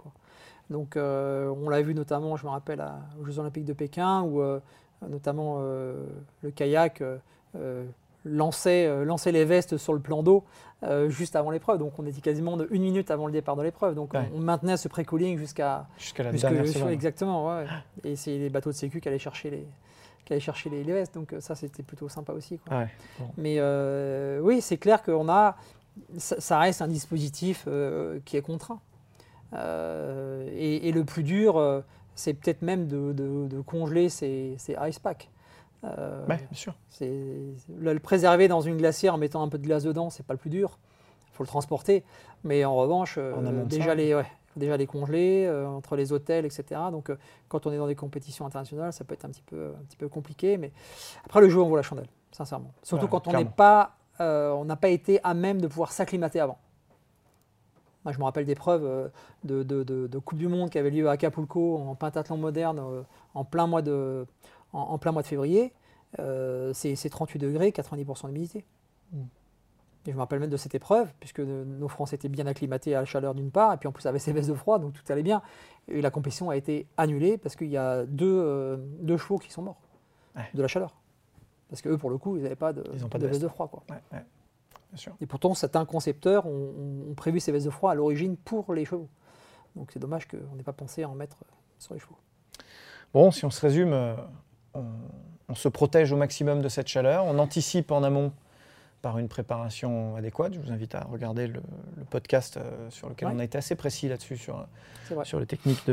Donc 0.70 0.96
euh, 0.96 1.54
on 1.64 1.70
l'a 1.70 1.82
vu 1.82 1.94
notamment, 1.94 2.36
je 2.36 2.46
me 2.46 2.52
rappelle, 2.52 2.84
aux 3.20 3.26
Jeux 3.26 3.40
Olympiques 3.40 3.66
de 3.66 3.74
Pékin, 3.74 4.22
où 4.22 4.42
euh, 4.42 4.60
notamment 5.08 5.58
euh, 5.60 6.06
le 6.42 6.52
kayak 6.52 7.04
lançait, 8.24 9.04
lançait, 9.04 9.32
les 9.32 9.46
vestes 9.46 9.78
sur 9.78 9.94
le 9.94 10.00
plan 10.00 10.24
d'eau 10.24 10.44
juste 11.10 11.36
avant 11.36 11.52
l'épreuve. 11.52 11.80
Donc 11.80 11.94
on 12.00 12.06
était 12.06 12.22
quasiment 12.22 12.58
de 12.58 12.68
une 12.72 12.84
minute 12.84 13.12
avant 13.12 13.28
le 13.28 13.34
départ 13.34 13.56
de 13.56 13.64
l'épreuve. 13.64 13.96
Donc 13.96 14.14
on, 14.34 14.40
maintenait 14.40 14.78
ce 14.78 14.88
pré-cooling 14.88 15.38
jusqu'à... 15.38 15.88
Jusqu'à 15.98 16.24
la 16.24 16.32
dernière 16.32 16.68
seconde. 16.68 16.90
Exactement, 16.90 17.62
Et 18.04 18.16
c'est 18.16 18.38
les 18.38 18.50
bateaux 18.50 18.72
de 18.72 18.76
sécu 18.76 19.00
qui 19.02 19.08
allaient 19.08 19.20
chercher 19.20 19.50
les 19.50 19.68
qui 20.24 20.40
chercher 20.40 20.70
les, 20.70 20.84
vestes. 20.84 21.16
Donc 21.16 21.36
ça, 21.40 21.56
c'était 21.56 21.84
plutôt 21.84 22.08
sympa 22.08 22.32
aussi. 22.32 22.60
Mais 23.38 23.60
oui, 24.40 24.62
c'est 24.62 24.78
clair 24.78 25.04
qu'on 25.04 25.28
a 25.30 25.58
ça, 26.18 26.60
reste 26.60 26.82
un 26.82 26.88
dispositif 26.88 27.68
qui 28.26 28.38
est 28.38 28.42
contraint. 28.42 28.80
Et, 29.54 30.92
le 30.94 31.04
plus 31.04 31.24
dur, 31.24 31.84
c'est 32.16 32.34
peut-être 32.34 32.62
même 32.62 32.88
de, 32.88 33.62
congeler 33.66 34.10
ces, 34.10 34.58
ice 34.88 35.00
packs. 35.00 35.30
bien 35.84 36.38
sûr. 36.54 36.76
Le, 37.02 37.98
préserver 38.00 38.48
dans 38.48 38.62
une 38.62 38.78
glacière 38.78 39.16
en 39.16 39.18
mettant 39.18 39.44
un 39.44 39.50
peu 39.50 39.58
de 39.58 39.64
glace 39.64 39.84
dedans, 39.84 40.10
c'est 40.10 40.26
pas 40.26 40.34
le 40.34 40.40
plus 40.40 40.50
dur. 40.50 40.80
Il 41.32 41.36
faut 41.36 41.44
le 41.44 41.48
transporter. 41.48 42.04
Mais 42.44 42.66
en 42.66 42.76
revanche, 42.76 43.18
déjà, 43.68 43.96
les, 43.96 44.14
déjà 44.56 44.78
les 44.78 44.88
congeler 44.88 45.46
euh, 45.46 45.68
entre 45.68 45.96
les 45.96 46.12
hôtels, 46.12 46.46
etc. 46.46 46.82
Donc, 46.92 47.10
euh, 47.10 47.18
quand 47.48 47.66
on 47.66 47.72
est 47.72 47.78
dans 47.78 47.88
des 47.88 47.96
compétitions 47.96 48.46
internationales, 48.46 48.94
ça 48.94 49.04
peut 49.04 49.14
être 49.14 49.26
un 49.26 49.30
petit 49.30 49.44
peu, 49.44 49.74
un 49.80 49.84
petit 49.84 49.98
peu 49.98 50.08
compliqué. 50.08 50.58
Mais 50.58 50.72
après, 51.26 51.42
le 51.42 51.50
jeu, 51.50 51.62
on 51.62 51.68
voit 51.68 51.78
la 51.78 51.84
chandelle, 51.84 52.10
sincèrement. 52.32 52.74
Surtout 52.84 53.08
quand 53.08 53.28
on 53.28 53.34
n'est 53.34 53.46
pas, 53.46 53.98
euh, 54.20 54.52
on 54.52 54.66
n'a 54.66 54.76
pas 54.76 54.90
été 54.90 55.20
à 55.24 55.34
même 55.34 55.62
de 55.62 55.68
pouvoir 55.68 55.92
s'acclimater 55.92 56.40
avant. 56.40 56.58
Moi, 58.04 58.14
je 58.14 58.18
me 58.18 58.24
rappelle 58.24 58.46
des 58.46 58.56
preuves 58.56 59.12
de, 59.44 59.62
de, 59.64 60.18
Coupe 60.18 60.40
du 60.40 60.48
Monde 60.48 60.72
qui 60.72 60.80
avait 60.80 60.90
lieu 60.90 61.08
à 61.08 61.12
Acapulco 61.12 61.78
en 61.78 61.94
pentathlon 61.94 62.38
moderne 62.38 63.06
en, 63.36 63.46
plein 63.46 63.68
mois 63.68 63.84
de, 63.84 64.26
en, 64.74 64.98
plein 64.98 65.12
mois 65.12 65.22
de 65.22 65.28
février. 65.28 65.72
c'est 66.18 67.10
38 67.10 67.38
degrés, 67.38 67.70
90% 67.70 68.26
d'humidité. 68.26 68.66
Mm. 69.12 69.22
Et 70.08 70.12
je 70.12 70.16
me 70.16 70.20
rappelle 70.20 70.40
même 70.40 70.50
de 70.50 70.58
cette 70.58 70.74
épreuve, 70.74 71.14
puisque 71.20 71.42
nos 71.42 71.88
Français 71.88 72.16
étaient 72.16 72.30
bien 72.30 72.48
acclimatés 72.48 72.96
à 72.96 73.02
la 73.02 73.06
chaleur 73.06 73.36
d'une 73.36 73.52
part, 73.52 73.74
et 73.74 73.78
puis 73.78 73.88
en 73.88 73.92
plus 73.92 74.06
avec 74.08 74.20
ces 74.20 74.34
vestes 74.34 74.50
de 74.50 74.56
froid, 74.56 74.80
donc 74.80 74.94
tout 74.94 75.14
allait 75.14 75.22
bien. 75.22 75.44
Et 75.88 76.02
la 76.02 76.10
compétition 76.10 76.50
a 76.50 76.58
été 76.58 76.88
annulée 76.98 77.38
parce 77.38 77.56
qu'il 77.56 77.70
y 77.70 77.78
a 77.78 78.06
deux, 78.06 78.26
euh, 78.26 78.78
deux, 79.02 79.18
chevaux 79.18 79.38
qui 79.38 79.52
sont 79.52 79.62
morts 79.62 79.80
de 80.54 80.62
la 80.62 80.68
chaleur. 80.68 80.96
Parce 81.72 81.82
qu'eux, 81.82 81.98
pour 81.98 82.12
le 82.12 82.20
coup, 82.20 82.38
ils 82.38 82.44
n'avaient 82.44 82.56
pas 82.56 82.74
de, 82.74 82.84
de, 82.84 83.28
vestes 83.28 83.42
de 83.42 83.48
froid. 83.48 83.68
Quoi. 83.68 83.84
Bien 84.12 84.22
sûr. 84.94 85.16
Et 85.22 85.26
pourtant, 85.26 85.56
certains 85.56 85.86
concepteurs 85.86 86.46
ont, 86.46 87.14
prévu 87.16 87.40
ces 87.40 87.52
vestes 87.52 87.66
de 87.66 87.72
froid 87.72 87.92
à 87.92 87.96
l'origine 87.96 88.38
pour 88.38 88.74
les 88.74 88.86
chevaux. 88.86 89.08
Donc 89.76 89.90
c'est 89.92 90.00
dommage 90.00 90.28
qu'on 90.28 90.56
n'ait 90.56 90.64
pas 90.64 90.74
pensé 90.74 91.04
à 91.04 91.10
en 91.10 91.16
mettre 91.16 91.38
sur 91.80 91.94
les 91.94 92.00
chevaux. 92.00 92.18
Bon, 93.14 93.32
si 93.32 93.46
on 93.46 93.50
se 93.50 93.62
résume, 93.62 93.94
euh, 93.94 94.16
on, 94.74 94.84
on 95.48 95.56
se 95.56 95.70
protège 95.70 96.12
au 96.12 96.18
maximum 96.18 96.62
de 96.62 96.70
cette 96.70 96.88
chaleur, 96.88 97.26
on 97.26 97.40
anticipe 97.40 97.92
en 97.92 98.04
amont 98.04 98.34
par 99.02 99.18
une 99.18 99.28
préparation 99.28 100.16
adéquate. 100.16 100.54
Je 100.54 100.60
vous 100.60 100.72
invite 100.72 100.96
à 100.96 101.02
regarder 101.02 101.48
le, 101.48 101.62
podcast 102.10 102.58
euh, 102.58 102.90
sur 102.90 103.10
lequel 103.10 103.30
on 103.30 103.40
a 103.40 103.44
été 103.44 103.58
assez 103.58 103.76
précis 103.76 104.10
là-dessus, 104.10 104.38
sur, 104.38 104.68
sur 105.24 105.40
les 105.40 105.46
techniques 105.46 105.90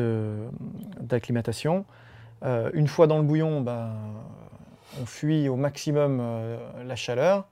d'acclimatation. 1.00 1.84
Euh, 2.44 2.70
une 2.74 2.88
fois 2.88 3.06
dans 3.06 3.18
le 3.18 3.24
bouillon, 3.24 3.60
ben, 3.60 3.92
on 5.00 5.06
fuit 5.06 5.48
au 5.48 5.56
maximum 5.56 6.18
euh, 6.20 6.84
la 6.84 6.96
chaleur. 6.96 7.48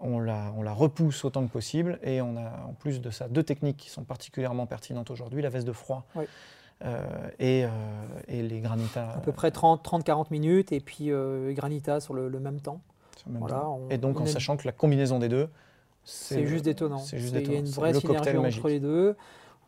On, 0.00 0.20
la, 0.20 0.52
on 0.56 0.62
la 0.62 0.72
repousse 0.72 1.24
autant 1.24 1.44
que 1.44 1.50
possible. 1.50 1.98
Et 2.04 2.20
on 2.20 2.36
a 2.36 2.64
en 2.68 2.72
plus 2.72 3.00
de 3.00 3.10
ça 3.10 3.26
deux 3.26 3.42
techniques 3.42 3.78
qui 3.78 3.90
sont 3.90 4.04
particulièrement 4.04 4.66
pertinentes 4.66 5.10
aujourd'hui, 5.10 5.42
la 5.42 5.48
veste 5.48 5.66
de 5.66 5.72
froid. 5.72 6.06
et, 7.40 7.64
et, 8.28 8.42
les 8.42 8.60
granitas. 8.60 9.14
À 9.16 9.18
peu 9.18 9.32
près 9.32 9.50
30-40 9.50 10.26
minutes 10.30 10.70
et 10.70 10.78
puis 10.78 11.10
granita 11.54 11.98
sur 11.98 12.14
le, 12.14 12.30
même 12.38 12.60
temps 12.60 12.80
et 13.90 13.98
donc 13.98 14.20
en 14.20 14.26
sachant 14.26 14.56
que 14.56 14.66
la 14.66 14.72
combinaison 14.72 15.18
des 15.18 15.28
deux, 15.28 15.48
c'est 16.04 16.46
juste 16.46 16.64
détonnant. 16.64 16.98
C'est 16.98 17.18
juste 17.18 17.34
Il 17.34 17.52
y 17.52 17.56
a 17.56 17.58
une 17.58 17.66
vraie 17.66 17.94
synergie 17.94 18.58
entre 18.58 18.68
les 18.68 18.80
deux. 18.80 19.16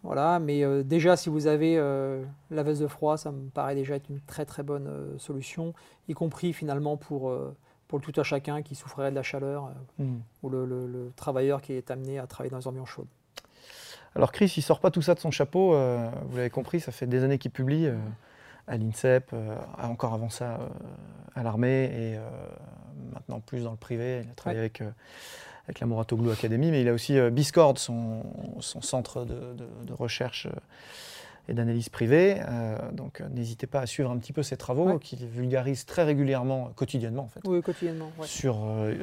Voilà, 0.03 0.39
mais 0.39 0.65
euh, 0.65 0.83
déjà, 0.83 1.17
si 1.17 1.29
vous 1.29 1.47
avez 1.47 1.77
euh, 1.77 2.25
la 2.51 2.63
veste 2.63 2.81
de 2.81 2.87
froid, 2.87 3.19
ça 3.19 3.33
me 3.33 3.51
paraît 3.51 3.75
déjà 3.75 3.97
être 3.97 4.09
une 4.09 4.21
très 4.21 4.47
très 4.47 4.63
bonne 4.63 4.87
euh, 4.87 5.19
solution, 5.19 5.75
y 6.09 6.15
compris 6.15 6.55
finalement 6.55 6.97
pour, 6.97 7.33
pour 7.87 7.99
le 7.99 8.03
tout 8.03 8.19
à 8.19 8.25
chacun 8.25 8.63
qui 8.63 8.75
souffrirait 8.75 9.11
de 9.11 9.17
la 9.17 9.23
chaleur 9.23 9.71
hmm. 9.99 10.19
ou 10.43 10.49
le, 10.49 11.13
travailleur 11.17 11.61
qui 11.61 11.75
est 11.75 11.91
amené 11.91 12.19
à 12.19 12.27
travailler 12.27 12.51
dans 12.51 12.59
les 12.59 12.67
ambiances 12.67 12.89
chaudes. 12.89 13.09
Alors 14.17 14.33
Chris, 14.33 14.53
il 14.57 14.63
sort 14.63 14.81
pas 14.81 14.91
tout 14.91 15.03
ça 15.03 15.15
de 15.15 15.21
son 15.21 15.31
chapeau, 15.31 15.71
vous 15.71 16.37
l'avez 16.37 16.51
compris, 16.51 16.81
ça 16.81 16.91
fait 16.91 17.07
des 17.07 17.23
années 17.23 17.39
qu'il 17.39 17.53
publie 17.53 17.89
à 18.67 18.77
l'INSEP, 18.77 19.33
encore 19.79 20.15
avant 20.15 20.31
ça 20.31 20.59
à 21.37 21.45
l'armée 21.45 21.85
et 21.85 22.19
maintenant 23.13 23.39
plus 23.39 23.63
dans 23.63 23.71
le 23.71 23.77
privé. 23.77 24.23
Il 24.25 24.31
a 24.31 24.35
travaillé 24.35 24.59
avec, 24.59 24.83
avec 25.71 25.79
la 25.79 25.87
Mouratoglou 25.87 26.31
Academy, 26.31 26.73
mais 26.73 26.81
il 26.83 26.89
a 26.89 26.93
aussi 26.93 27.17
euh, 27.17 27.31
Biscord, 27.31 27.79
son, 27.79 28.25
son 28.59 28.83
centre 28.83 29.25
de, 29.25 29.55
de, 29.87 29.93
recherche 29.93 30.47
euh, 30.47 31.49
et 31.49 31.55
d'analyse 31.55 31.89
privée. 31.89 32.41
donc 32.93 33.23
n'hésitez 33.33 33.67
pas 33.67 33.81
à 33.81 33.87
suivre 33.87 34.11
un 34.11 34.19
petit 34.19 34.33
peu 34.33 34.43
ses 34.43 34.57
travaux, 34.57 34.99
qu'il 34.99 35.27
vulgarise 35.27 35.85
très 35.85 36.05
régulièrement, 36.05 36.71
quotidiennement 36.77 37.25
en 37.25 37.29
fait. 37.29 37.41
Oui, 37.45 37.61
quotidiennement. 37.63 38.11
Sur, 38.23 38.59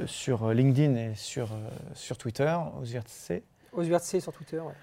sur 0.06 0.54
LinkedIn 0.54 0.96
et 0.96 1.16
sur, 1.16 1.50
sur 1.94 2.18
Twitter, 2.18 2.56
Osvirtc. 2.82 3.44
Osvirtc 3.74 4.22
sur 4.22 4.32
Twitter, 4.32 4.60
oui. 4.60 4.74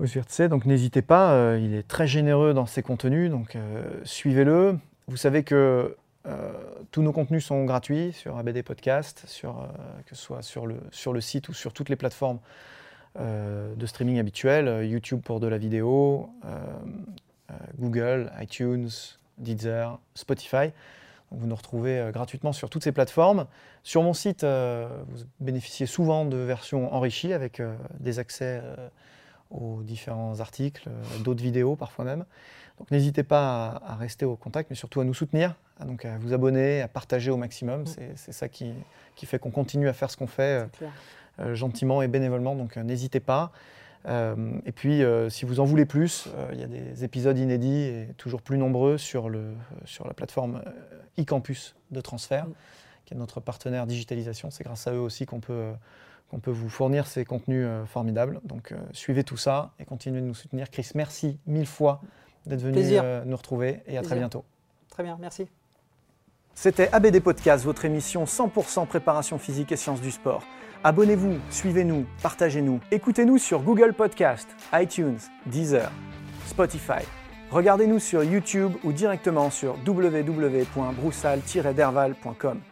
Osvirtc, 0.00 0.48
donc 0.48 0.64
n'hésitez 0.64 1.02
pas, 1.02 1.56
il 1.58 1.74
est 1.74 1.86
très 1.86 2.06
généreux 2.06 2.54
dans 2.54 2.66
ses 2.66 2.82
contenus, 2.82 3.30
donc 3.30 3.58
suivez-le. 4.04 4.78
Vous 5.08 5.16
savez 5.16 5.42
que 5.42 5.54
euh, 5.54 5.96
tous 6.90 7.02
nos 7.02 7.12
contenus 7.12 7.44
sont 7.44 7.64
gratuits 7.64 8.12
sur 8.12 8.36
ABD 8.36 8.62
Podcast, 8.62 9.24
sur, 9.26 9.60
euh, 9.60 9.66
que 10.06 10.14
ce 10.14 10.22
soit 10.22 10.42
sur 10.42 10.66
le, 10.66 10.76
sur 10.90 11.12
le 11.12 11.20
site 11.20 11.48
ou 11.48 11.54
sur 11.54 11.72
toutes 11.72 11.88
les 11.88 11.96
plateformes 11.96 12.38
euh, 13.18 13.74
de 13.74 13.86
streaming 13.86 14.18
habituelles, 14.18 14.86
YouTube 14.86 15.20
pour 15.22 15.40
de 15.40 15.46
la 15.46 15.58
vidéo, 15.58 16.30
Google, 17.78 18.32
iTunes, 18.40 18.88
Deezer, 19.38 19.98
Spotify. 20.14 20.70
vous 21.30 21.46
nous 21.46 21.54
retrouvez 21.54 22.10
gratuitement 22.12 22.52
sur 22.52 22.70
toutes 22.70 22.84
ces 22.84 22.92
plateformes. 22.92 23.46
Sur 23.82 24.02
mon 24.02 24.14
site, 24.14 24.42
vous 24.44 25.24
bénéficiez 25.40 25.86
souvent 25.86 26.24
de 26.24 26.36
versions 26.36 26.92
enrichies 26.94 27.32
avec 27.32 27.60
des 28.00 28.18
accès 28.18 28.62
aux 29.52 29.82
différents 29.82 30.40
articles, 30.40 30.88
d'autres 31.24 31.42
vidéos 31.42 31.76
parfois 31.76 32.04
même. 32.04 32.24
Donc 32.78 32.90
n'hésitez 32.90 33.22
pas 33.22 33.80
à, 33.86 33.94
rester 33.94 34.24
au 34.24 34.36
contact, 34.36 34.70
mais 34.70 34.76
surtout 34.76 35.00
à 35.00 35.04
nous 35.04 35.14
soutenir, 35.14 35.54
à, 35.78 35.84
donc 35.84 36.04
à 36.04 36.18
vous 36.18 36.32
abonner, 36.32 36.80
à 36.80 36.88
partager 36.88 37.30
au 37.30 37.36
maximum. 37.36 37.82
Mm. 37.82 37.86
C'est 38.16 38.32
ça 38.32 38.48
qui, 38.48 38.72
qui 39.14 39.26
fait 39.26 39.38
qu'on 39.38 39.50
continue 39.50 39.88
à 39.88 39.92
faire 39.92 40.10
ce 40.10 40.16
qu'on 40.16 40.26
fait 40.26 40.64
euh, 40.64 40.88
euh, 41.40 41.54
gentiment 41.54 42.02
et 42.02 42.08
bénévolement, 42.08 42.56
donc 42.56 42.76
euh, 42.76 42.82
n'hésitez 42.82 43.20
pas. 43.20 43.52
et 44.04 44.72
puis, 44.72 45.00
si 45.28 45.44
vous 45.44 45.60
en 45.60 45.64
voulez 45.64 45.84
plus, 45.84 46.26
il 46.52 46.58
y 46.58 46.64
a 46.64 46.66
des 46.66 47.04
épisodes 47.04 47.38
inédits 47.38 47.82
et 47.82 48.08
toujours 48.16 48.42
plus 48.42 48.58
nombreux 48.58 48.98
sur, 48.98 49.28
le, 49.28 49.54
sur 49.84 50.08
la 50.08 50.12
plateforme 50.12 50.60
e-campus 51.20 51.76
de 51.92 52.00
transfert, 52.00 52.46
mm. 52.46 52.54
qui 53.04 53.14
est 53.14 53.16
notre 53.16 53.38
partenaire 53.38 53.86
digitalisation. 53.86 54.50
C'est 54.50 54.64
grâce 54.64 54.88
à 54.88 54.92
eux 54.92 54.98
aussi 54.98 55.24
qu'on 55.24 55.38
peut, 55.38 55.70
qu'on 56.32 56.40
peut 56.40 56.50
vous 56.50 56.70
fournir 56.70 57.06
ces 57.06 57.26
contenus 57.26 57.68
formidables. 57.86 58.40
Donc, 58.42 58.74
suivez 58.92 59.22
tout 59.22 59.36
ça 59.36 59.72
et 59.78 59.84
continuez 59.84 60.22
de 60.22 60.26
nous 60.26 60.34
soutenir. 60.34 60.70
Chris, 60.70 60.90
merci 60.94 61.38
mille 61.46 61.66
fois 61.66 62.00
d'être 62.46 62.62
venu 62.62 62.80
euh, 62.92 63.22
nous 63.24 63.36
retrouver 63.36 63.82
et 63.86 63.98
à 63.98 64.02
très 64.02 64.16
bientôt. 64.16 64.44
Très 64.88 65.04
bien, 65.04 65.16
merci. 65.20 65.46
C'était 66.54 66.88
ABD 66.92 67.20
Podcast, 67.20 67.64
votre 67.64 67.84
émission 67.84 68.24
100% 68.24 68.86
préparation 68.86 69.38
physique 69.38 69.70
et 69.72 69.76
sciences 69.76 70.00
du 70.00 70.10
sport. 70.10 70.42
Abonnez-vous, 70.84 71.38
suivez-nous, 71.50 72.06
partagez-nous. 72.22 72.80
Écoutez-nous 72.90 73.38
sur 73.38 73.62
Google 73.62 73.94
Podcast, 73.94 74.48
iTunes, 74.72 75.18
Deezer, 75.46 75.92
Spotify. 76.46 77.04
Regardez-nous 77.50 78.00
sur 78.00 78.24
YouTube 78.24 78.72
ou 78.82 78.92
directement 78.92 79.50
sur 79.50 79.76
www.broussal-derval.com. 79.86 82.71